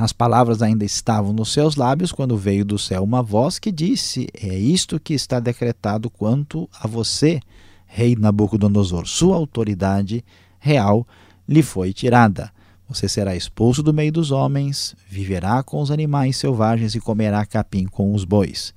As 0.02 0.12
palavras 0.12 0.62
ainda 0.62 0.85
estavam 0.85 1.32
nos 1.32 1.52
seus 1.52 1.76
lábios 1.76 2.11
quando 2.11 2.37
veio 2.37 2.64
do 2.64 2.76
céu 2.76 3.04
uma 3.04 3.23
voz 3.23 3.61
que 3.61 3.71
disse: 3.71 4.26
É 4.35 4.52
isto 4.59 4.99
que 4.99 5.14
está 5.14 5.38
decretado 5.38 6.11
quanto 6.11 6.68
a 6.73 6.88
você, 6.88 7.38
rei 7.87 8.16
Nabucodonosor. 8.16 9.06
Sua 9.06 9.37
autoridade 9.37 10.25
real 10.59 11.06
lhe 11.49 11.62
foi 11.62 11.92
tirada. 11.92 12.50
Você 12.88 13.09
será 13.09 13.37
expulso 13.37 13.80
do 13.80 13.94
meio 13.94 14.11
dos 14.11 14.32
homens, 14.32 14.97
viverá 15.09 15.62
com 15.62 15.80
os 15.80 15.88
animais 15.88 16.37
selvagens 16.37 16.97
e 16.97 17.00
comerá 17.00 17.47
capim 17.47 17.85
com 17.85 18.12
os 18.12 18.25
bois. 18.25 18.75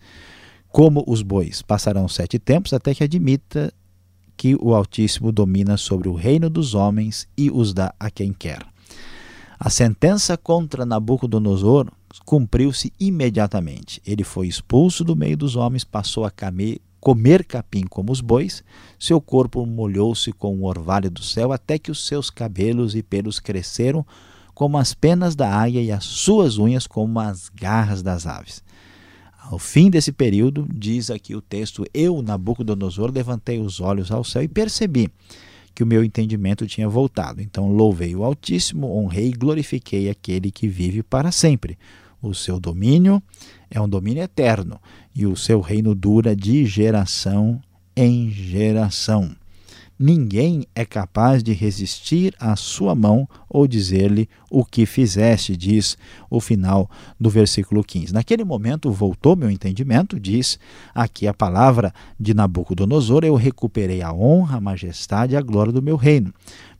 Como 0.68 1.04
os 1.08 1.24
bois 1.24 1.64
passarão 1.64 2.08
sete 2.08 2.38
tempos 2.38 2.72
até 2.72 2.94
que 2.94 3.04
admita 3.04 3.74
que 4.38 4.56
o 4.62 4.76
Altíssimo 4.76 5.32
domina 5.32 5.76
sobre 5.76 6.08
o 6.08 6.14
reino 6.14 6.52
dos 6.52 6.76
homens 6.76 7.28
e 7.36 7.50
os 7.50 7.74
dá 7.74 7.96
a 8.00 8.12
quem 8.12 8.32
quer. 8.32 8.75
A 9.58 9.70
sentença 9.70 10.36
contra 10.36 10.86
Nabucodonosor 10.86 11.90
cumpriu-se 12.26 12.92
imediatamente. 13.00 14.02
Ele 14.06 14.24
foi 14.24 14.48
expulso 14.48 15.04
do 15.04 15.16
meio 15.16 15.38
dos 15.38 15.56
homens, 15.56 15.84
passou 15.84 16.26
a 16.26 16.32
comer 17.00 17.46
capim 17.46 17.86
como 17.86 18.12
os 18.12 18.20
bois, 18.20 18.64
seu 19.00 19.22
corpo 19.22 19.66
molhou-se 19.66 20.32
com 20.34 20.58
o 20.58 20.66
orvalho 20.66 21.10
do 21.10 21.24
céu, 21.24 21.52
até 21.52 21.80
que 21.80 21.92
os 21.92 22.06
seus 22.06 22.30
cabelos 22.30 22.96
e 22.96 23.04
pelos 23.04 23.40
cresceram 23.40 24.06
como 24.54 24.78
as 24.78 24.94
penas 24.94 25.36
da 25.36 25.50
águia 25.50 25.82
e 25.82 25.92
as 25.92 26.04
suas 26.04 26.58
unhas 26.58 26.88
como 26.88 27.20
as 27.20 27.50
garras 27.50 28.02
das 28.02 28.26
aves. 28.26 28.64
Ao 29.40 29.60
fim 29.60 29.90
desse 29.90 30.12
período, 30.12 30.68
diz 30.74 31.12
aqui 31.12 31.36
o 31.36 31.42
texto: 31.42 31.86
Eu, 31.94 32.22
Nabucodonosor, 32.22 33.12
levantei 33.12 33.60
os 33.60 33.80
olhos 33.80 34.12
ao 34.12 34.24
céu 34.24 34.42
e 34.42 34.48
percebi 34.48 35.12
que 35.76 35.84
o 35.84 35.88
meu 35.88 36.04
entendimento 36.04 36.66
tinha 36.66 36.88
voltado. 36.88 37.42
Então 37.42 37.68
louvei 37.68 38.16
o 38.16 38.24
Altíssimo, 38.24 38.88
honrei 38.88 39.28
e 39.28 39.34
glorifiquei 39.34 40.10
aquele 40.10 40.50
que 40.50 40.68
vive 40.68 41.04
para 41.04 41.32
sempre. 41.32 41.78
O 42.22 42.34
seu 42.34 42.60
domínio 42.60 43.22
é 43.70 43.80
um 43.80 43.88
domínio 43.88 44.24
eterno 44.24 44.80
e 45.14 45.26
o 45.26 45.36
seu 45.36 45.60
reino 45.60 45.94
dura 45.94 46.34
de 46.36 46.66
geração 46.66 47.62
em 47.96 48.32
geração. 48.32 49.36
Ninguém 49.98 50.66
é 50.76 50.84
capaz 50.84 51.42
de 51.42 51.54
resistir 51.54 52.36
à 52.38 52.58
sua 52.58 52.94
mão 52.94 53.26
ou 53.50 53.66
dizer-lhe 53.66 54.28
o 54.52 54.66
que 54.66 54.86
fizeste, 54.86 55.56
diz 55.56 55.98
o 56.30 56.42
final 56.42 56.90
do 57.18 57.30
versículo 57.30 57.82
15. 57.82 58.14
Naquele 58.14 58.44
momento 58.44 58.92
voltou 58.92 59.38
meu 59.38 59.50
entendimento, 59.50 60.20
diz 60.20 60.60
aqui 60.94 61.28
a 61.28 61.34
palavra 61.34 61.94
de 62.20 62.34
Nabucodonosor: 62.34 63.24
eu 63.24 63.36
recuperei 63.36 64.02
a 64.02 64.12
honra, 64.12 64.58
a 64.58 64.62
majestade 64.62 65.34
e 65.34 65.38
a 65.38 65.42
glória 65.42 65.72
do 65.72 65.82
meu 65.82 65.96
reino. 65.96 66.34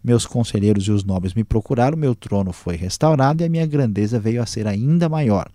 Meus 0.04 0.26
conselheiros 0.26 0.84
e 0.84 0.92
os 0.92 1.06
nobres 1.06 1.34
me 1.34 1.46
procuraram, 1.46 1.98
meu 1.98 2.16
trono 2.16 2.52
foi 2.52 2.76
restaurado 2.76 3.42
e 3.42 3.46
a 3.46 3.50
minha 3.50 3.66
grandeza 3.66 4.20
veio 4.20 4.44
a 4.44 4.46
ser 4.46 4.68
ainda 4.68 5.08
maior. 5.08 5.50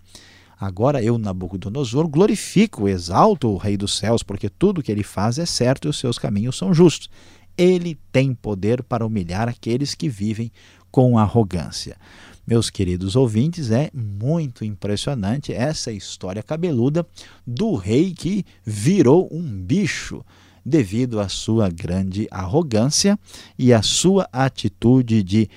Agora 0.59 1.01
eu, 1.01 1.17
Nabucodonosor, 1.17 2.07
glorifico, 2.07 2.87
exalto 2.87 3.49
o 3.49 3.57
Rei 3.57 3.75
dos 3.75 3.97
céus, 3.97 4.21
porque 4.21 4.47
tudo 4.47 4.81
que 4.83 4.91
ele 4.91 5.01
faz 5.01 5.39
é 5.39 5.45
certo 5.45 5.87
e 5.87 5.89
os 5.89 5.97
seus 5.97 6.19
caminhos 6.19 6.55
são 6.55 6.71
justos 6.71 7.09
ele 7.57 7.97
tem 8.11 8.33
poder 8.33 8.83
para 8.83 9.05
humilhar 9.05 9.47
aqueles 9.47 9.95
que 9.95 10.09
vivem 10.09 10.51
com 10.91 11.17
arrogância. 11.17 11.97
Meus 12.45 12.69
queridos 12.69 13.15
ouvintes, 13.15 13.71
é 13.71 13.89
muito 13.93 14.65
impressionante 14.65 15.53
essa 15.53 15.91
história 15.91 16.43
cabeluda 16.43 17.05
do 17.45 17.75
rei 17.75 18.13
que 18.13 18.43
virou 18.65 19.29
um 19.31 19.41
bicho 19.41 20.23
devido 20.65 21.19
à 21.19 21.29
sua 21.29 21.69
grande 21.69 22.27
arrogância 22.29 23.17
e 23.57 23.73
à 23.73 23.81
sua 23.81 24.27
atitude 24.31 25.23
de 25.23 25.49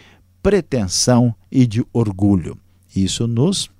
pretensão 0.43 1.35
e 1.51 1.67
de 1.67 1.85
orgulho. 1.93 2.57
Isso 2.95 3.27
nos 3.27 3.71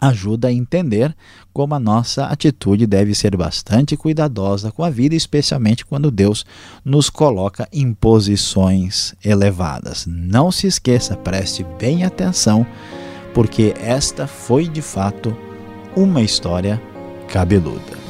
ajuda 0.00 0.48
a 0.48 0.52
entender 0.52 1.14
como 1.52 1.74
a 1.74 1.80
nossa 1.80 2.26
atitude 2.26 2.86
deve 2.86 3.14
ser 3.14 3.36
bastante 3.36 3.96
cuidadosa 3.96 4.70
com 4.70 4.84
a 4.84 4.90
vida, 4.90 5.14
especialmente 5.14 5.84
quando 5.84 6.10
Deus 6.10 6.46
nos 6.84 7.10
coloca 7.10 7.68
em 7.72 7.92
posições 7.92 9.14
elevadas. 9.24 10.06
Não 10.06 10.52
se 10.52 10.66
esqueça, 10.66 11.16
preste 11.16 11.64
bem 11.78 12.04
atenção, 12.04 12.66
porque 13.34 13.74
esta 13.80 14.26
foi 14.26 14.68
de 14.68 14.82
fato 14.82 15.36
uma 15.96 16.22
história 16.22 16.80
cabeluda. 17.28 18.07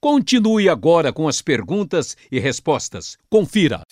Continue 0.00 0.68
agora 0.68 1.12
com 1.12 1.28
as 1.28 1.40
perguntas 1.40 2.16
e 2.30 2.38
respostas. 2.40 3.16
Confira. 3.30 3.82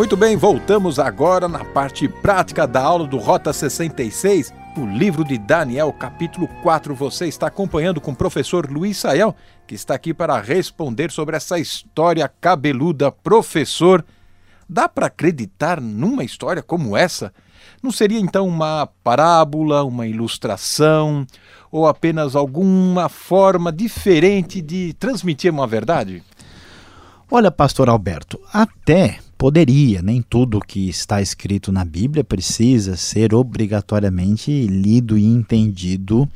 Muito 0.00 0.16
bem, 0.16 0.34
voltamos 0.34 0.98
agora 0.98 1.46
na 1.46 1.62
parte 1.62 2.08
prática 2.08 2.66
da 2.66 2.80
aula 2.82 3.06
do 3.06 3.18
Rota 3.18 3.52
66, 3.52 4.50
o 4.78 4.86
livro 4.86 5.22
de 5.22 5.36
Daniel, 5.36 5.92
capítulo 5.92 6.48
4. 6.62 6.94
Você 6.94 7.26
está 7.26 7.48
acompanhando 7.48 8.00
com 8.00 8.12
o 8.12 8.16
professor 8.16 8.66
Luiz 8.70 8.96
Saião, 8.96 9.34
que 9.66 9.74
está 9.74 9.94
aqui 9.94 10.14
para 10.14 10.40
responder 10.40 11.10
sobre 11.10 11.36
essa 11.36 11.58
história 11.58 12.26
cabeluda. 12.40 13.12
Professor, 13.12 14.02
dá 14.66 14.88
para 14.88 15.08
acreditar 15.08 15.82
numa 15.82 16.24
história 16.24 16.62
como 16.62 16.96
essa? 16.96 17.30
Não 17.82 17.92
seria 17.92 18.18
então 18.18 18.48
uma 18.48 18.88
parábola, 19.04 19.84
uma 19.84 20.06
ilustração 20.06 21.26
ou 21.70 21.86
apenas 21.86 22.34
alguma 22.34 23.10
forma 23.10 23.70
diferente 23.70 24.62
de 24.62 24.94
transmitir 24.94 25.52
uma 25.52 25.66
verdade? 25.66 26.22
Olha, 27.30 27.50
pastor 27.50 27.90
Alberto, 27.90 28.40
até 28.50 29.18
poderia, 29.40 30.02
nem 30.02 30.20
tudo 30.20 30.60
que 30.60 30.90
está 30.90 31.22
escrito 31.22 31.72
na 31.72 31.82
Bíblia 31.82 32.22
precisa 32.22 32.94
ser 32.94 33.32
obrigatoriamente 33.32 34.66
lido 34.66 35.16
e 35.16 35.24
entendido 35.24 36.28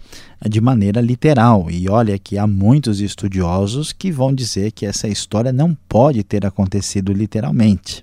de 0.49 0.59
maneira 0.59 1.03
literal. 1.03 1.71
E 1.71 1.87
olha 1.87 2.19
que 2.19 2.39
há 2.39 2.47
muitos 2.47 3.03
estudiosos 3.03 3.93
que 3.93 4.11
vão 4.11 4.33
dizer 4.33 4.73
que 4.73 4.87
essa 4.87 5.07
história 5.07 5.53
não 5.53 5.77
pode 5.87 6.25
ter 6.25 6.47
acontecido 6.47 7.13
literalmente. 7.13 8.03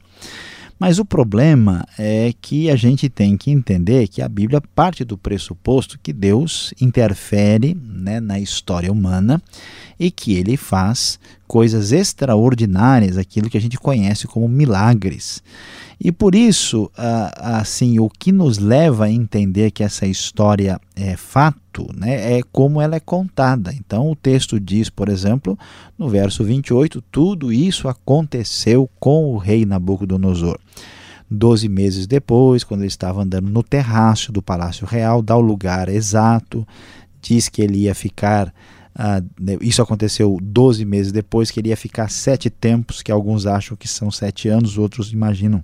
Mas 0.82 0.98
o 0.98 1.06
problema 1.06 1.86
é 1.96 2.34
que 2.42 2.68
a 2.68 2.76
gente 2.76 3.08
tem 3.08 3.38
que 3.38 3.52
entender 3.52 4.08
que 4.08 4.20
a 4.20 4.28
Bíblia 4.28 4.60
parte 4.60 5.06
do 5.06 5.16
pressuposto 5.16 6.00
que 6.02 6.12
Deus 6.12 6.74
interfere 6.82 7.78
né, 7.80 8.20
na 8.20 8.40
história 8.40 8.92
humana 8.92 9.40
e 10.00 10.10
que 10.10 10.34
ele 10.34 10.58
faz 10.58 11.20
coisas 11.48 11.92
extraordinárias, 11.92 13.16
aquilo 13.16 13.48
que 13.48 13.60
a 13.60 13.62
gente 13.62 13.78
conhece 13.78 14.26
como 14.26 14.48
milagres. 14.48 15.44
E 16.00 16.12
por 16.12 16.34
isso, 16.34 16.90
assim, 17.36 18.00
o 18.00 18.10
que 18.10 18.32
nos 18.32 18.58
leva 18.58 19.06
a 19.06 19.12
entender 19.12 19.70
que 19.70 19.84
essa 19.84 20.08
história 20.08 20.82
é 20.96 21.16
fato, 21.16 21.61
né, 21.96 22.38
é 22.38 22.42
como 22.52 22.82
ela 22.82 22.96
é 22.96 23.00
contada. 23.00 23.74
Então, 23.74 24.12
o 24.12 24.16
texto 24.16 24.60
diz, 24.60 24.90
por 24.90 25.10
exemplo, 25.10 25.58
no 25.98 26.10
verso 26.10 26.44
28, 26.44 27.02
tudo 27.12 27.52
isso 27.52 27.88
aconteceu 27.88 28.90
com 29.00 29.34
o 29.34 29.38
rei 29.38 29.66
Nabucodonosor. 29.66 30.60
Doze 31.30 31.70
meses 31.70 32.08
depois, 32.08 32.64
quando 32.64 32.82
ele 32.82 32.88
estava 32.88 33.22
andando 33.22 33.50
no 33.50 33.64
terraço 33.64 34.32
do 34.32 34.42
Palácio 34.42 34.86
Real, 34.86 35.22
dá 35.22 35.36
o 35.36 35.42
lugar 35.42 35.88
exato, 35.88 36.68
diz 37.22 37.48
que 37.48 37.62
ele 37.62 37.80
ia 37.84 37.96
ficar 37.96 38.54
né, 39.40 39.58
isso 39.62 39.82
aconteceu 39.82 40.38
12 40.42 40.84
meses 40.86 41.12
depois, 41.12 41.50
que 41.50 41.60
ele 41.60 41.70
ia 41.70 41.78
ficar 41.78 42.10
sete 42.10 42.50
tempos, 42.50 43.02
que 43.02 43.12
alguns 43.12 43.46
acham 43.46 43.78
que 43.78 43.88
são 43.88 44.12
sete 44.12 44.50
anos, 44.50 44.78
outros 44.78 45.14
imaginam 45.14 45.64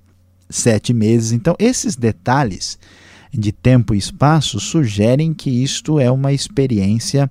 sete 0.50 0.94
meses. 0.94 1.32
Então, 1.34 1.56
esses 1.60 1.96
detalhes 1.96 2.80
de 3.34 3.52
tempo 3.52 3.94
e 3.94 3.98
espaço 3.98 4.60
sugerem 4.60 5.34
que 5.34 5.50
isto 5.50 6.00
é 6.00 6.10
uma 6.12 6.34
experiência 6.34 7.30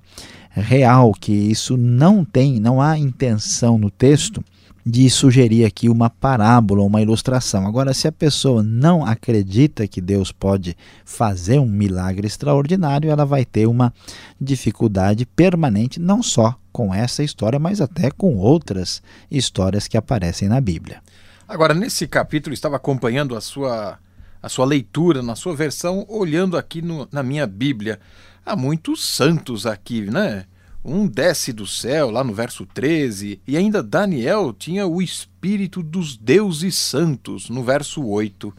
real, 0.49 1.13
que 1.13 1.31
isso 1.31 1.77
não 1.77 2.25
tem, 2.25 2.59
não 2.59 2.81
há 2.81 2.97
intenção 2.97 3.77
no 3.77 3.91
texto 3.91 4.43
de 4.89 5.09
sugerir 5.09 5.65
aqui 5.65 5.89
uma 5.89 6.09
parábola, 6.09 6.81
uma 6.81 7.01
ilustração. 7.01 7.67
Agora, 7.67 7.93
se 7.93 8.07
a 8.07 8.11
pessoa 8.11 8.63
não 8.63 9.05
acredita 9.05 9.85
que 9.85 9.99
Deus 9.99 10.31
pode 10.31 10.77
fazer 11.03 11.59
um 11.59 11.65
milagre 11.65 12.25
extraordinário, 12.25 13.09
ela 13.09 13.25
vai 13.25 13.43
ter 13.43 13.67
uma 13.67 13.93
dificuldade 14.39 15.25
permanente, 15.25 15.99
não 15.99 16.23
só 16.23 16.57
com 16.71 16.95
essa 16.95 17.21
história, 17.21 17.59
mas 17.59 17.81
até 17.81 18.09
com 18.09 18.37
outras 18.37 19.01
histórias 19.29 19.89
que 19.89 19.97
aparecem 19.97 20.47
na 20.47 20.61
Bíblia. 20.61 21.01
Agora, 21.45 21.73
nesse 21.73 22.07
capítulo, 22.07 22.53
estava 22.53 22.77
acompanhando 22.77 23.35
a 23.35 23.41
sua, 23.41 23.99
a 24.47 24.49
sua 24.49 24.65
leitura, 24.65 25.21
na 25.21 25.35
sua 25.35 25.53
versão, 25.53 26.05
olhando 26.07 26.55
aqui 26.57 26.81
no, 26.81 27.05
na 27.11 27.21
minha 27.21 27.45
Bíblia. 27.45 27.99
Há 28.45 28.55
muitos 28.55 29.03
santos 29.03 29.65
aqui, 29.65 30.01
né? 30.09 30.45
Um 30.83 31.05
desce 31.05 31.51
do 31.51 31.67
céu, 31.67 32.09
lá 32.09 32.23
no 32.23 32.33
verso 32.33 32.65
13, 32.65 33.41
e 33.45 33.57
ainda 33.57 33.83
Daniel 33.83 34.53
tinha 34.57 34.87
o 34.87 35.01
espírito 35.01 35.83
dos 35.83 36.15
deuses 36.15 36.77
santos, 36.77 37.49
no 37.49 37.61
verso 37.61 38.01
8. 38.05 38.53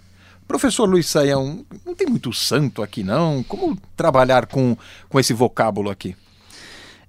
Professor 0.47 0.85
Luiz 0.85 1.07
Saião, 1.07 1.65
não 1.87 1.95
tem 1.95 2.07
muito 2.07 2.35
santo 2.35 2.83
aqui 2.83 3.03
não? 3.03 3.43
Como 3.43 3.79
trabalhar 3.97 4.47
com, 4.47 4.77
com 5.09 5.19
esse 5.19 5.33
vocábulo 5.33 5.89
aqui? 5.89 6.15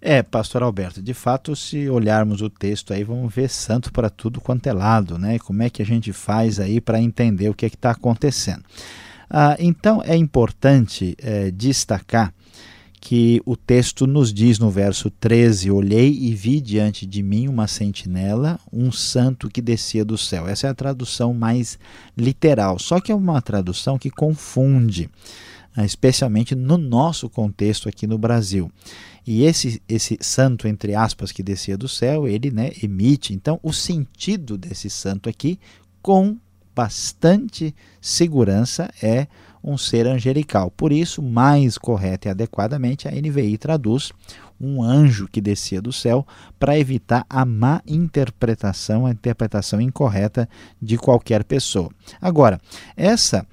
É, 0.01 0.23
pastor 0.23 0.63
Alberto, 0.63 1.01
de 1.01 1.13
fato, 1.13 1.55
se 1.55 1.89
olharmos 1.89 2.41
o 2.41 2.49
texto 2.49 2.93
aí, 2.93 3.03
vamos 3.03 3.33
ver 3.33 3.49
santo 3.49 3.91
para 3.91 4.09
tudo 4.09 4.39
quanto 4.39 4.67
é 4.67 4.73
lado, 4.73 5.17
né? 5.17 5.37
Como 5.39 5.61
é 5.61 5.69
que 5.69 5.81
a 5.81 5.85
gente 5.85 6.13
faz 6.13 6.57
aí 6.59 6.79
para 6.79 7.01
entender 7.01 7.49
o 7.49 7.53
que 7.53 7.65
é 7.65 7.67
está 7.67 7.91
acontecendo. 7.91 8.63
Ah, 9.29 9.57
então, 9.59 10.01
é 10.03 10.15
importante 10.15 11.15
é, 11.19 11.51
destacar 11.51 12.33
que 13.01 13.41
o 13.45 13.55
texto 13.55 14.05
nos 14.05 14.33
diz 14.33 14.57
no 14.57 14.69
verso 14.69 15.09
13: 15.09 15.71
Olhei 15.71 16.11
e 16.11 16.33
vi 16.33 16.59
diante 16.59 17.05
de 17.05 17.21
mim 17.21 17.47
uma 17.47 17.67
sentinela, 17.67 18.59
um 18.71 18.91
santo 18.91 19.49
que 19.49 19.61
descia 19.61 20.03
do 20.03 20.17
céu. 20.17 20.47
Essa 20.47 20.67
é 20.67 20.69
a 20.69 20.75
tradução 20.75 21.33
mais 21.33 21.77
literal, 22.17 22.79
só 22.79 22.99
que 22.99 23.11
é 23.11 23.15
uma 23.15 23.41
tradução 23.41 23.97
que 23.97 24.09
confunde, 24.09 25.09
né, 25.75 25.85
especialmente 25.85 26.55
no 26.55 26.77
nosso 26.77 27.29
contexto 27.29 27.87
aqui 27.87 28.07
no 28.07 28.17
Brasil. 28.17 28.71
E 29.31 29.43
esse, 29.43 29.79
esse 29.87 30.17
santo, 30.21 30.67
entre 30.67 30.95
aspas, 30.95 31.31
que 31.31 31.43
descia 31.43 31.77
do 31.77 31.87
céu, 31.87 32.27
ele 32.27 32.49
né, 32.49 32.71
emite, 32.81 33.31
então, 33.31 33.59
o 33.61 33.71
sentido 33.71 34.57
desse 34.57 34.89
santo 34.89 35.29
aqui, 35.29 35.59
com 36.01 36.35
bastante 36.75 37.75
segurança, 38.01 38.89
é 39.03 39.27
um 39.63 39.77
ser 39.77 40.07
angelical. 40.07 40.71
Por 40.71 40.91
isso, 40.91 41.21
mais 41.21 41.77
correta 41.77 42.27
e 42.27 42.31
adequadamente, 42.31 43.07
a 43.07 43.11
NVI 43.11 43.59
traduz 43.59 44.11
um 44.59 44.81
anjo 44.81 45.27
que 45.31 45.39
descia 45.39 45.79
do 45.79 45.93
céu 45.93 46.25
para 46.59 46.79
evitar 46.79 47.23
a 47.29 47.45
má 47.45 47.83
interpretação, 47.85 49.05
a 49.05 49.11
interpretação 49.11 49.79
incorreta 49.79 50.49
de 50.81 50.97
qualquer 50.97 51.43
pessoa. 51.43 51.91
Agora, 52.19 52.59
essa 52.97 53.45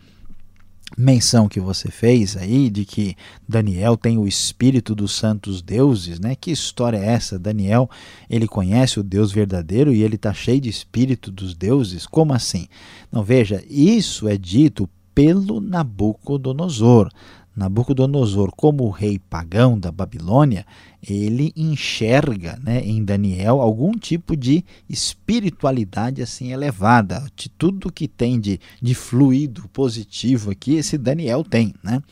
menção 0.96 1.48
que 1.48 1.58
você 1.58 1.90
fez 1.90 2.36
aí 2.36 2.70
de 2.70 2.84
que 2.84 3.16
Daniel 3.48 3.96
tem 3.96 4.18
o 4.18 4.26
espírito 4.26 4.94
dos 4.94 5.12
santos 5.12 5.60
deuses, 5.60 6.20
né? 6.20 6.36
Que 6.36 6.50
história 6.50 6.98
é 6.98 7.06
essa? 7.06 7.38
Daniel, 7.38 7.90
ele 8.30 8.46
conhece 8.46 9.00
o 9.00 9.02
Deus 9.02 9.32
verdadeiro 9.32 9.92
e 9.92 10.02
ele 10.02 10.16
está 10.16 10.32
cheio 10.32 10.60
de 10.60 10.68
espírito 10.68 11.30
dos 11.30 11.54
deuses? 11.54 12.06
Como 12.06 12.32
assim? 12.32 12.68
Não 13.10 13.22
veja, 13.24 13.64
isso 13.68 14.28
é 14.28 14.36
dito 14.36 14.88
pelo 15.14 15.60
Nabucodonosor. 15.60 17.10
Nabucodonosor, 17.56 18.52
como 18.54 18.90
rei 18.90 19.18
pagão 19.18 19.78
da 19.78 19.90
Babilônia, 19.90 20.66
ele 21.08 21.52
enxerga 21.56 22.58
né, 22.62 22.80
em 22.84 23.02
Daniel 23.02 23.62
algum 23.62 23.92
tipo 23.92 24.36
de 24.36 24.62
espiritualidade 24.88 26.20
assim 26.20 26.52
elevada. 26.52 27.24
De 27.34 27.48
tudo 27.48 27.90
que 27.90 28.06
tem 28.06 28.38
de, 28.38 28.60
de 28.82 28.94
fluido 28.94 29.66
positivo 29.72 30.50
aqui, 30.50 30.74
esse 30.74 30.98
Daniel 30.98 31.42
tem. 31.42 31.74
Né? 31.82 32.02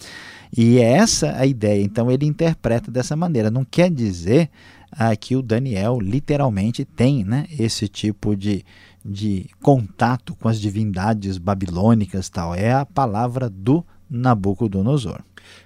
E 0.57 0.79
é 0.79 0.93
essa 0.93 1.37
a 1.37 1.45
ideia. 1.45 1.83
Então 1.83 2.11
ele 2.11 2.25
interpreta 2.25 2.91
dessa 2.91 3.15
maneira. 3.15 3.51
Não 3.51 3.65
quer 3.65 3.91
dizer 3.91 4.49
ah, 4.91 5.15
que 5.15 5.37
o 5.37 5.43
Daniel 5.43 6.01
literalmente 6.01 6.87
tem 6.87 7.23
né, 7.23 7.47
esse 7.59 7.87
tipo 7.87 8.35
de, 8.35 8.65
de 9.05 9.47
contato 9.61 10.35
com 10.37 10.49
as 10.49 10.59
divindades 10.59 11.37
babilônicas 11.37 12.31
tal. 12.31 12.55
É 12.55 12.73
a 12.73 12.87
palavra 12.87 13.51
do 13.51 13.85
Nabucodonosor. 14.09 15.21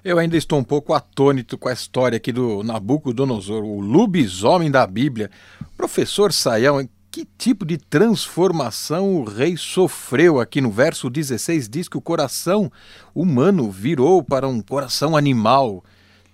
Eu 0.05 0.19
ainda 0.19 0.37
estou 0.37 0.59
um 0.59 0.65
pouco 0.65 0.95
atônito 0.95 1.59
com 1.59 1.69
a 1.69 1.73
história 1.73 2.17
aqui 2.17 2.33
do 2.33 2.63
Nabucodonosor, 2.63 3.65
o 3.65 3.81
lobisomem 3.81 4.71
da 4.71 4.87
Bíblia. 4.87 5.31
Professor 5.77 6.33
Saião, 6.33 6.89
que 7.11 7.27
tipo 7.37 7.65
de 7.65 7.79
transformação 7.79 9.17
o 9.17 9.25
rei 9.25 9.57
sofreu 9.57 10.41
aqui 10.41 10.61
no 10.61 10.71
verso 10.71 11.09
16? 11.09 11.69
Diz 11.69 11.89
que 11.89 11.97
o 11.97 12.03
coração 12.03 12.71
humano 13.15 13.71
virou 13.71 14.23
para 14.23 14.47
um 14.47 14.61
coração 14.61 15.17
animal. 15.17 15.83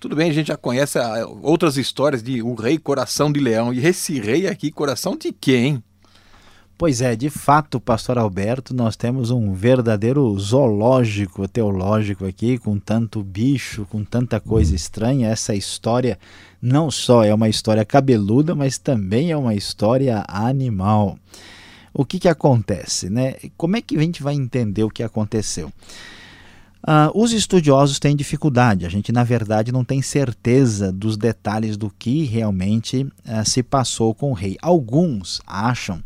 Tudo 0.01 0.17
bem, 0.17 0.29
a 0.29 0.33
gente 0.35 0.49
já 0.49 0.57
conhece 0.57 0.99
ah, 0.99 1.27
outras 1.41 1.79
histórias 1.79 2.23
de 2.23 2.43
o 2.43 2.55
rei 2.55 2.79
coração 2.79 3.33
de 3.33 3.41
leão. 3.41 3.73
E 3.73 3.87
esse 3.87 4.21
rei 4.21 4.47
aqui, 4.47 4.71
coração 4.71 5.17
de 5.17 5.33
quem? 5.33 5.83
Pois 6.85 7.01
é, 7.01 7.17
de 7.17 7.31
fato, 7.31 7.81
pastor 7.81 8.19
Alberto, 8.19 8.75
nós 8.75 8.95
temos 8.95 9.31
um 9.31 9.55
verdadeiro 9.55 10.39
zoológico 10.39 11.49
teológico 11.49 12.27
aqui, 12.27 12.59
com 12.59 12.79
tanto 12.79 13.23
bicho, 13.23 13.87
com 13.87 14.05
tanta 14.05 14.39
coisa 14.39 14.75
estranha. 14.75 15.31
Essa 15.31 15.55
história 15.55 16.19
não 16.61 16.91
só 16.91 17.25
é 17.25 17.33
uma 17.33 17.49
história 17.49 17.87
cabeluda, 17.87 18.55
mas 18.55 18.77
também 18.77 19.31
é 19.31 19.37
uma 19.37 19.55
história 19.55 20.27
animal. 20.29 21.19
O 21.95 22.05
que, 22.05 22.19
que 22.19 22.29
acontece? 22.29 23.09
Né? 23.09 23.37
Como 23.57 23.79
é 23.79 23.81
que 23.81 23.97
a 23.97 24.03
gente 24.03 24.23
vai 24.23 24.35
entender 24.35 24.85
o 24.85 24.91
que 24.91 25.03
aconteceu? 25.03 25.73
Uh, 26.87 27.09
os 27.15 27.33
estudiosos 27.33 27.99
têm 27.99 28.15
dificuldade, 28.15 28.85
a 28.85 28.91
gente 28.91 29.11
na 29.11 29.25
verdade 29.25 29.73
não 29.73 29.87
tem 29.87 30.03
certeza 30.03 30.93
dos 30.93 31.17
detalhes 31.17 31.79
do 31.79 31.91
que 31.99 32.25
realmente 32.25 33.05
uh, 33.05 33.11
se 33.43 33.63
passou 33.63 34.15
com 34.15 34.33
o 34.33 34.35
rei. 34.35 34.59
Alguns 34.61 35.41
acham 35.47 36.03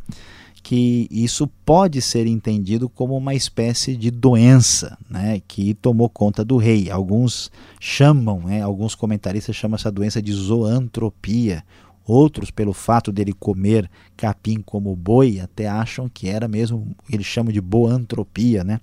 que 0.69 1.09
isso 1.11 1.47
pode 1.65 2.03
ser 2.03 2.27
entendido 2.27 2.91
como 2.91 3.17
uma 3.17 3.35
espécie 3.35 3.97
de 3.97 4.11
doença 4.11 4.99
né, 5.09 5.41
que 5.49 5.73
tomou 5.73 6.11
conta 6.11 6.45
do 6.45 6.59
rei. 6.59 6.91
Alguns 6.91 7.51
chamam, 7.81 8.41
né, 8.41 8.61
alguns 8.61 8.95
comentaristas 8.95 9.57
chamam 9.57 9.77
essa 9.77 9.91
doença 9.91 10.21
de 10.21 10.31
zoantropia. 10.31 11.65
Outros, 12.05 12.51
pelo 12.51 12.75
fato 12.75 13.11
dele 13.11 13.33
comer 13.33 13.91
capim 14.15 14.61
como 14.61 14.95
boi, 14.95 15.41
até 15.41 15.67
acham 15.67 16.07
que 16.07 16.29
era 16.29 16.47
mesmo, 16.47 16.95
eles 17.11 17.25
chamam 17.25 17.51
de 17.51 17.63
boantropia, 17.63 18.63
né? 18.63 18.79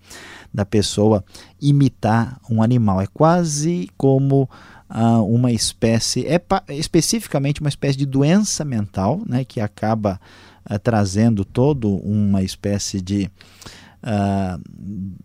Da 0.52 0.66
pessoa 0.66 1.24
imitar 1.62 2.40
um 2.50 2.64
animal. 2.64 3.00
É 3.00 3.08
quase 3.08 3.90
como 3.96 4.50
ah, 4.90 5.22
uma 5.22 5.52
espécie, 5.52 6.26
é 6.26 6.42
especificamente 6.70 7.62
uma 7.62 7.70
espécie 7.70 7.98
de 7.98 8.08
doença 8.08 8.66
mental, 8.66 9.22
né? 9.28 9.44
Que 9.44 9.60
acaba 9.60 10.20
uh, 10.70 10.80
trazendo 10.80 11.44
todo 11.46 11.90
uma 11.90 12.44
espécie 12.44 13.02
de 13.02 13.30
Uh, 14.08 14.62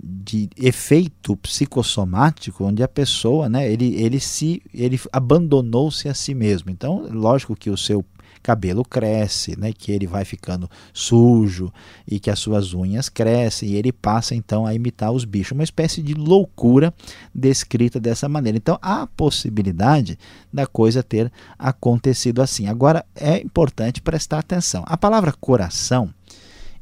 de 0.02 0.48
efeito 0.56 1.36
psicossomático 1.36 2.64
onde 2.64 2.82
a 2.82 2.88
pessoa 2.88 3.46
né 3.46 3.70
ele, 3.70 3.94
ele 3.94 4.18
se 4.18 4.62
ele 4.72 4.98
abandonou-se 5.12 6.08
a 6.08 6.14
si 6.14 6.32
mesmo. 6.32 6.70
Então 6.70 7.06
lógico 7.12 7.54
que 7.54 7.68
o 7.68 7.76
seu 7.76 8.02
cabelo 8.42 8.84
cresce, 8.84 9.58
né, 9.58 9.72
que 9.72 9.92
ele 9.92 10.06
vai 10.06 10.24
ficando 10.24 10.68
sujo 10.92 11.72
e 12.06 12.18
que 12.18 12.30
as 12.30 12.38
suas 12.38 12.74
unhas 12.74 13.08
crescem 13.08 13.70
e 13.70 13.76
ele 13.76 13.92
passa 13.92 14.34
então 14.34 14.66
a 14.66 14.74
imitar 14.74 15.12
os 15.12 15.24
bichos, 15.24 15.52
uma 15.52 15.64
espécie 15.64 16.02
de 16.02 16.14
loucura 16.14 16.92
descrita 17.34 18.00
dessa 18.00 18.28
maneira. 18.28 18.58
Então 18.58 18.78
há 18.80 19.02
a 19.02 19.06
possibilidade 19.06 20.18
da 20.52 20.66
coisa 20.66 21.02
ter 21.02 21.30
acontecido 21.58 22.42
assim. 22.42 22.66
Agora 22.66 23.04
é 23.14 23.38
importante 23.38 24.00
prestar 24.00 24.38
atenção. 24.38 24.82
A 24.86 24.96
palavra 24.96 25.32
coração 25.32 26.12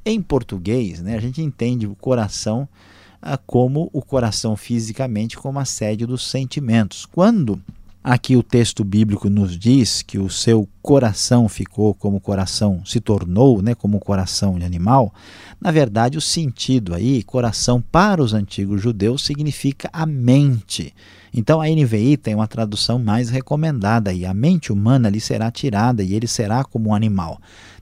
em 0.05 0.23
português, 0.23 1.03
né, 1.03 1.17
a 1.17 1.21
gente 1.21 1.43
entende 1.43 1.87
o 1.87 1.95
coração 1.95 2.69
ah, 3.21 3.37
como 3.37 3.91
o 3.93 4.01
coração 4.01 4.57
fisicamente 4.57 5.37
como 5.37 5.59
a 5.59 5.65
sede 5.65 6.07
dos 6.07 6.31
sentimentos. 6.31 7.05
Quando 7.05 7.61
Aqui 8.11 8.37
o 8.37 8.43
texto 8.43 8.85
bíblico 8.85 9.29
nos 9.29 9.55
diz 9.55 10.01
que 10.01 10.19
o 10.19 10.31
seu 10.31 10.67
coração 10.81 11.47
ficou 11.47 11.93
como 11.93 12.19
coração, 12.19 12.81
se 12.83 13.03
tornou 13.03 13.61
né, 13.61 13.75
como 13.75 14.01
coração 14.01 14.59
de 14.59 14.65
animal. 14.65 15.13
Na 15.61 15.71
verdade, 15.71 16.17
o 16.17 16.21
sentido 16.23 16.95
aí, 16.95 17.23
coração 17.23 17.83
para 17.83 18.23
os 18.23 18.33
antigos 18.33 18.81
judeus, 18.81 19.23
significa 19.23 19.91
a 19.93 20.07
mente. 20.07 20.95
Então 21.35 21.61
a 21.61 21.67
NVI 21.67 22.17
tem 22.17 22.35
uma 22.35 22.49
tradução 22.49 22.99
mais 22.99 23.29
recomendada 23.29 24.11
e 24.11 24.25
a 24.25 24.33
mente 24.33 24.73
humana 24.73 25.11
lhe 25.11 25.21
será 25.21 25.51
tirada 25.51 26.03
e 26.03 26.15
ele 26.15 26.27
será 26.27 26.65
como 26.65 26.89
um 26.89 26.95
animal. 26.95 27.39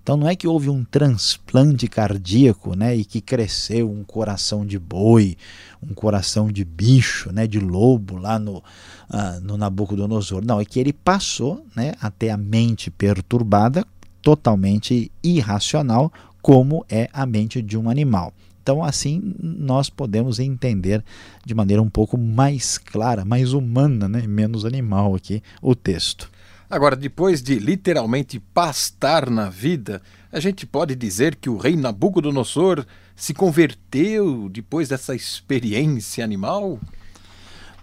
Então 0.07 0.17
não 0.17 0.29
é 0.29 0.37
que 0.37 0.47
houve 0.47 0.71
um 0.71 0.85
transplante 0.85 1.89
cardíaco, 1.89 2.77
né, 2.77 2.95
e 2.95 3.05
que 3.05 3.21
cresceu 3.21 3.91
um 3.91 4.05
coração 4.05 4.65
de 4.65 4.79
boi, 4.79 5.37
um 5.83 5.93
coração 5.93 6.47
de 6.47 6.65
bicho, 6.65 7.33
né, 7.33 7.45
de 7.45 7.59
lobo 7.59 8.17
lá 8.17 8.39
no, 8.39 8.59
uh, 8.59 9.41
no 9.43 9.57
Nabucodonosor. 9.57 10.45
Não, 10.45 10.61
é 10.61 10.65
que 10.65 10.79
ele 10.79 10.93
passou, 10.93 11.67
né, 11.75 11.95
até 12.01 12.31
a 12.31 12.37
mente 12.37 12.89
perturbada, 12.89 13.85
totalmente 14.23 15.11
irracional, 15.25 16.13
como 16.41 16.87
é 16.89 17.11
a 17.13 17.27
mente 17.27 17.61
de 17.61 17.77
um 17.77 17.91
animal. 17.91 18.33
Então, 18.63 18.85
assim, 18.85 19.35
nós 19.41 19.91
podemos 19.91 20.39
entender 20.39 21.05
de 21.45 21.53
maneira 21.53 21.83
um 21.83 21.91
pouco 21.91 22.17
mais 22.17 22.79
clara, 22.79 23.25
mais 23.25 23.53
humana, 23.53 24.09
né? 24.09 24.25
menos 24.25 24.65
animal 24.65 25.17
aqui, 25.17 25.43
o 25.61 25.75
texto. 25.75 26.31
Agora, 26.69 26.97
depois 26.97 27.43
de 27.43 27.59
literalmente 27.59 28.41
pastar 28.41 29.31
na 29.31 29.49
vida, 29.49 30.03
a 30.33 30.41
gente 30.41 30.67
pode 30.67 30.95
dizer 30.95 31.37
que 31.37 31.49
o 31.49 31.57
rei 31.57 31.77
Nabucodonosor 31.77 32.85
se 33.15 33.33
converteu 33.33 34.49
depois 34.49 34.89
dessa 34.89 35.15
experiência 35.15 36.25
animal? 36.25 36.79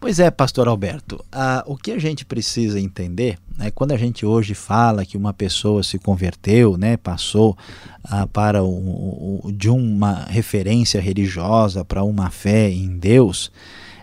Pois 0.04 0.20
é, 0.20 0.30
pastor 0.30 0.68
Alberto. 0.68 1.24
Ah, 1.32 1.64
o 1.66 1.78
que 1.78 1.90
a 1.90 1.98
gente 1.98 2.26
precisa 2.26 2.78
entender, 2.78 3.40
né, 3.58 3.72
quando 3.72 3.94
a 3.94 3.98
gente 3.98 4.26
hoje 4.26 4.54
fala 4.54 5.06
que 5.06 5.16
uma 5.16 5.34
pessoa 5.34 5.82
se 5.82 5.98
converteu, 5.98 6.78
né, 6.78 6.98
passou 6.98 7.58
ah, 8.04 8.28
para 8.28 8.62
o, 8.62 9.40
o, 9.46 9.52
de 9.54 9.70
uma 9.70 10.26
referência 10.26 11.00
religiosa 11.00 11.86
para 11.86 12.04
uma 12.04 12.30
fé 12.30 12.70
em 12.70 12.98
Deus, 12.98 13.50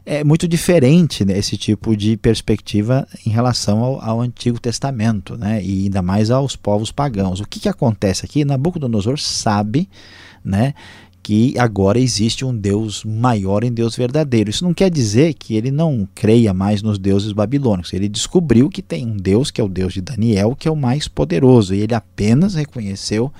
é 0.04 0.24
muito 0.24 0.48
diferente 0.48 1.24
né, 1.24 1.36
esse 1.38 1.56
tipo 1.56 1.96
de 1.96 2.16
perspectiva 2.16 3.06
em 3.26 3.30
relação 3.30 3.82
ao, 3.82 4.02
ao, 4.02 4.20
Antigo 4.20 4.58
Testamento, 4.58 5.36
né, 5.36 5.62
e 5.62 5.84
ainda 5.84 6.02
mais 6.02 6.30
aos 6.30 6.56
povos 6.56 6.90
pagãos. 6.90 7.40
O 7.40 7.46
que, 7.46 7.60
que 7.60 7.68
acontece 7.68 8.24
aqui? 8.24 8.44
Nabucodonosor 8.44 9.18
sabe 9.18 9.88
né, 10.44 10.74
que 11.22 11.58
agora 11.58 11.98
existe 11.98 12.44
um 12.44 12.56
Deus 12.56 13.04
maior 13.04 13.62
em 13.62 13.72
Deus 13.72 13.94
verdadeiro. 13.94 14.50
Isso 14.50 14.64
não 14.64 14.72
quer 14.72 14.90
dizer 14.90 15.34
que 15.34 15.54
ele 15.54 15.70
não 15.70 16.08
creia 16.14 16.54
mais 16.54 16.82
nos 16.82 16.98
deuses 16.98 17.32
babilônicos. 17.32 17.92
Ele 17.92 18.08
descobriu 18.08 18.68
que 18.68 18.82
tem 18.82 19.06
um 19.06 19.16
Deus, 19.16 19.50
que 19.50 19.60
é 19.60 19.64
o 19.64 19.68
Deus 19.68 19.92
de 19.92 20.00
Daniel, 20.00 20.56
que 20.58 20.66
é 20.66 20.70
o 20.70 20.76
mais 20.76 21.08
poderoso, 21.08 21.74
e 21.74 21.80
ele 21.80 21.94
apenas 21.94 22.54
reconheceu 22.54 23.30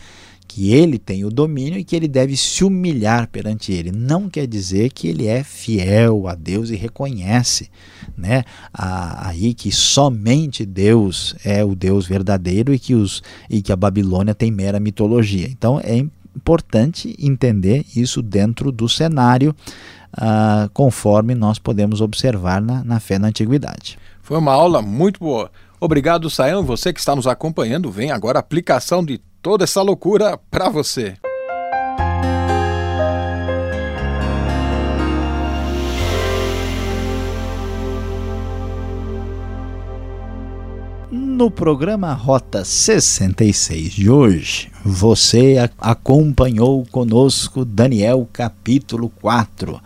ele 0.59 0.99
tem 0.99 1.25
o 1.25 1.31
domínio 1.31 1.79
e 1.79 1.85
que 1.85 1.95
ele 1.95 2.09
deve 2.09 2.37
se 2.37 2.65
humilhar 2.65 3.29
perante 3.29 3.73
ele. 3.73 3.93
Não 3.93 4.29
quer 4.29 4.47
dizer 4.47 4.91
que 4.91 5.09
ele 5.09 5.27
é 5.27 5.45
fiel 5.45 6.27
a 6.27 6.35
Deus 6.35 6.71
e 6.71 6.77
reconhece 6.77 7.71
né, 8.17 8.45
aí 8.73 9.55
que 9.55 9.71
somente 9.71 10.67
Deus 10.67 11.35
é 11.45 11.65
o 11.65 11.75
Deus 11.75 12.07
verdadeiro 12.07 12.75
e 12.75 12.79
que, 12.79 12.95
os, 12.95 13.23
e 13.49 13.63
que 13.63 13.73
a 13.73 13.77
Babilônia 13.77 14.35
tem 14.35 14.51
mera 14.51 14.81
mitologia. 14.81 15.47
Então 15.49 15.81
é 15.81 16.05
importante 16.37 17.15
entender 17.19 17.85
isso 17.95 18.23
dentro 18.23 18.73
do 18.73 18.89
cenário 18.89 19.55
uh, 20.15 20.69
conforme 20.73 21.35
nós 21.35 21.59
podemos 21.59 22.01
observar 22.01 22.61
na, 22.61 22.85
na 22.85 23.01
fé 23.01 23.19
na 23.19 23.29
antiguidade. 23.29 23.99
Foi 24.23 24.39
uma 24.39 24.53
aula 24.53 24.81
muito 24.83 25.21
boa. 25.21 25.51
Obrigado, 25.81 26.29
Sayão. 26.29 26.63
Você 26.63 26.93
que 26.93 27.01
está 27.01 27.17
nos 27.17 27.27
acompanhando, 27.27 27.91
vem 27.91 28.11
agora 28.11 28.39
a 28.39 28.41
aplicação 28.41 29.05
de 29.05 29.21
toda 29.43 29.65
essa 29.65 29.83
loucura 29.83 30.39
para 30.51 30.69
você. 30.69 31.15
No 41.11 41.51
programa 41.51 42.13
Rota 42.13 42.65
66 42.65 43.93
de 43.93 44.11
hoje, 44.11 44.71
você 44.85 45.57
acompanhou 45.79 46.87
conosco 46.91 47.65
Daniel 47.65 48.29
capítulo 48.31 49.11
4. 49.23 49.81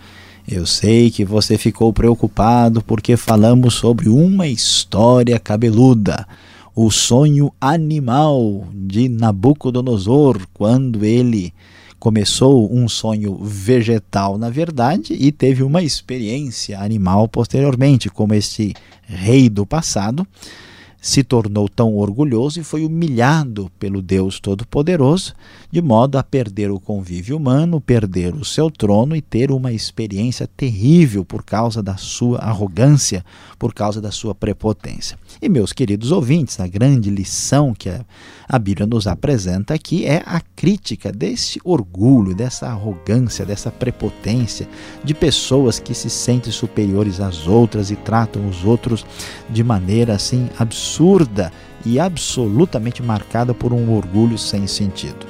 Eu 0.48 0.66
sei 0.66 1.12
que 1.12 1.24
você 1.24 1.56
ficou 1.56 1.92
preocupado 1.92 2.82
porque 2.82 3.16
falamos 3.16 3.74
sobre 3.74 4.08
uma 4.08 4.48
história 4.48 5.38
cabeluda 5.38 6.26
o 6.74 6.90
sonho 6.90 7.52
animal 7.60 8.66
de 8.72 9.08
Nabucodonosor, 9.08 10.40
quando 10.52 11.04
ele 11.04 11.54
começou 12.00 12.70
um 12.74 12.88
sonho 12.88 13.38
vegetal, 13.42 14.36
na 14.36 14.50
verdade, 14.50 15.14
e 15.14 15.30
teve 15.30 15.62
uma 15.62 15.82
experiência 15.82 16.80
animal 16.80 17.28
posteriormente, 17.28 18.10
como 18.10 18.34
este 18.34 18.74
rei 19.06 19.48
do 19.48 19.64
passado 19.64 20.26
se 21.04 21.22
tornou 21.22 21.68
tão 21.68 21.96
orgulhoso 21.96 22.58
e 22.58 22.64
foi 22.64 22.82
humilhado 22.82 23.70
pelo 23.78 24.00
Deus 24.00 24.40
Todo-Poderoso, 24.40 25.34
de 25.70 25.82
modo 25.82 26.16
a 26.16 26.22
perder 26.22 26.70
o 26.70 26.80
convívio 26.80 27.36
humano, 27.36 27.78
perder 27.78 28.34
o 28.34 28.42
seu 28.42 28.70
trono 28.70 29.14
e 29.14 29.20
ter 29.20 29.50
uma 29.50 29.70
experiência 29.70 30.48
terrível 30.56 31.22
por 31.22 31.44
causa 31.44 31.82
da 31.82 31.98
sua 31.98 32.38
arrogância, 32.38 33.22
por 33.58 33.74
causa 33.74 34.00
da 34.00 34.10
sua 34.10 34.34
prepotência. 34.34 35.18
E, 35.42 35.46
meus 35.46 35.74
queridos 35.74 36.10
ouvintes, 36.10 36.58
a 36.58 36.66
grande 36.66 37.10
lição 37.10 37.74
que 37.74 37.90
a 38.48 38.58
Bíblia 38.58 38.86
nos 38.86 39.06
apresenta 39.06 39.74
aqui 39.74 40.06
é 40.06 40.22
a 40.24 40.40
crítica 40.40 41.12
desse 41.12 41.60
orgulho, 41.64 42.34
dessa 42.34 42.68
arrogância, 42.68 43.44
dessa 43.44 43.70
prepotência 43.70 44.66
de 45.04 45.12
pessoas 45.12 45.78
que 45.78 45.92
se 45.92 46.08
sentem 46.08 46.50
superiores 46.50 47.20
às 47.20 47.46
outras 47.46 47.90
e 47.90 47.96
tratam 47.96 48.48
os 48.48 48.64
outros 48.64 49.04
de 49.50 49.62
maneira 49.62 50.14
assim 50.14 50.48
absurda 50.58 50.93
absurda 50.94 51.52
e 51.84 51.98
absolutamente 51.98 53.02
marcada 53.02 53.52
por 53.52 53.72
um 53.72 53.94
orgulho 53.94 54.38
sem 54.38 54.66
sentido. 54.66 55.26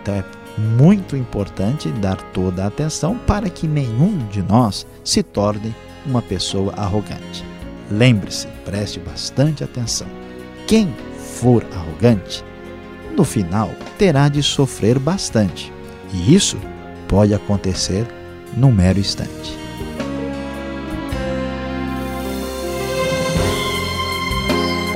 Então 0.00 0.14
é 0.14 0.24
muito 0.58 1.16
importante 1.16 1.88
dar 1.92 2.16
toda 2.32 2.64
a 2.64 2.66
atenção 2.66 3.16
para 3.26 3.48
que 3.48 3.66
nenhum 3.66 4.18
de 4.28 4.42
nós 4.42 4.86
se 5.02 5.22
torne 5.22 5.74
uma 6.06 6.20
pessoa 6.20 6.74
arrogante. 6.76 7.44
Lembre-se, 7.90 8.46
preste 8.64 9.00
bastante 9.00 9.64
atenção. 9.64 10.06
Quem 10.66 10.94
for 11.16 11.64
arrogante, 11.74 12.44
no 13.16 13.24
final 13.24 13.70
terá 13.98 14.28
de 14.28 14.42
sofrer 14.42 14.98
bastante. 14.98 15.72
E 16.12 16.34
isso 16.34 16.58
pode 17.08 17.34
acontecer 17.34 18.06
num 18.56 18.70
mero 18.70 18.98
instante. 18.98 19.59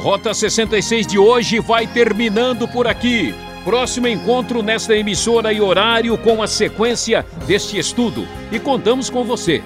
Rota 0.05 0.33
66 0.35 1.07
de 1.07 1.19
hoje 1.19 1.61
vai 1.61 1.87
terminando 1.87 2.69
por 2.69 2.87
aqui. 2.87 3.35
Próximo 3.65 4.07
encontro 4.07 4.63
nesta 4.63 4.95
emissora 4.95 5.51
e 5.51 5.63
horário 5.63 6.19
com 6.19 6.43
a 6.43 6.47
sequência 6.47 7.25
deste 7.47 7.79
estudo. 7.79 8.29
E 8.53 8.59
contamos 8.59 9.09
com 9.09 9.25
você. 9.25 9.63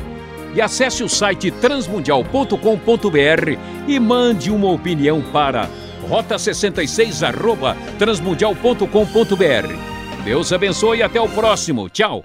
E 0.54 0.60
acesse 0.60 1.02
o 1.02 1.08
site 1.08 1.50
transmundial.com.br 1.50 3.58
e 3.88 3.98
mande 3.98 4.52
uma 4.52 4.70
opinião 4.70 5.20
para 5.32 5.68
rota66 6.08 7.34
transmundial.com.br. 7.98 10.22
Deus 10.22 10.52
abençoe 10.52 10.98
e 10.98 11.02
até 11.02 11.20
o 11.20 11.28
próximo. 11.28 11.90
Tchau. 11.90 12.24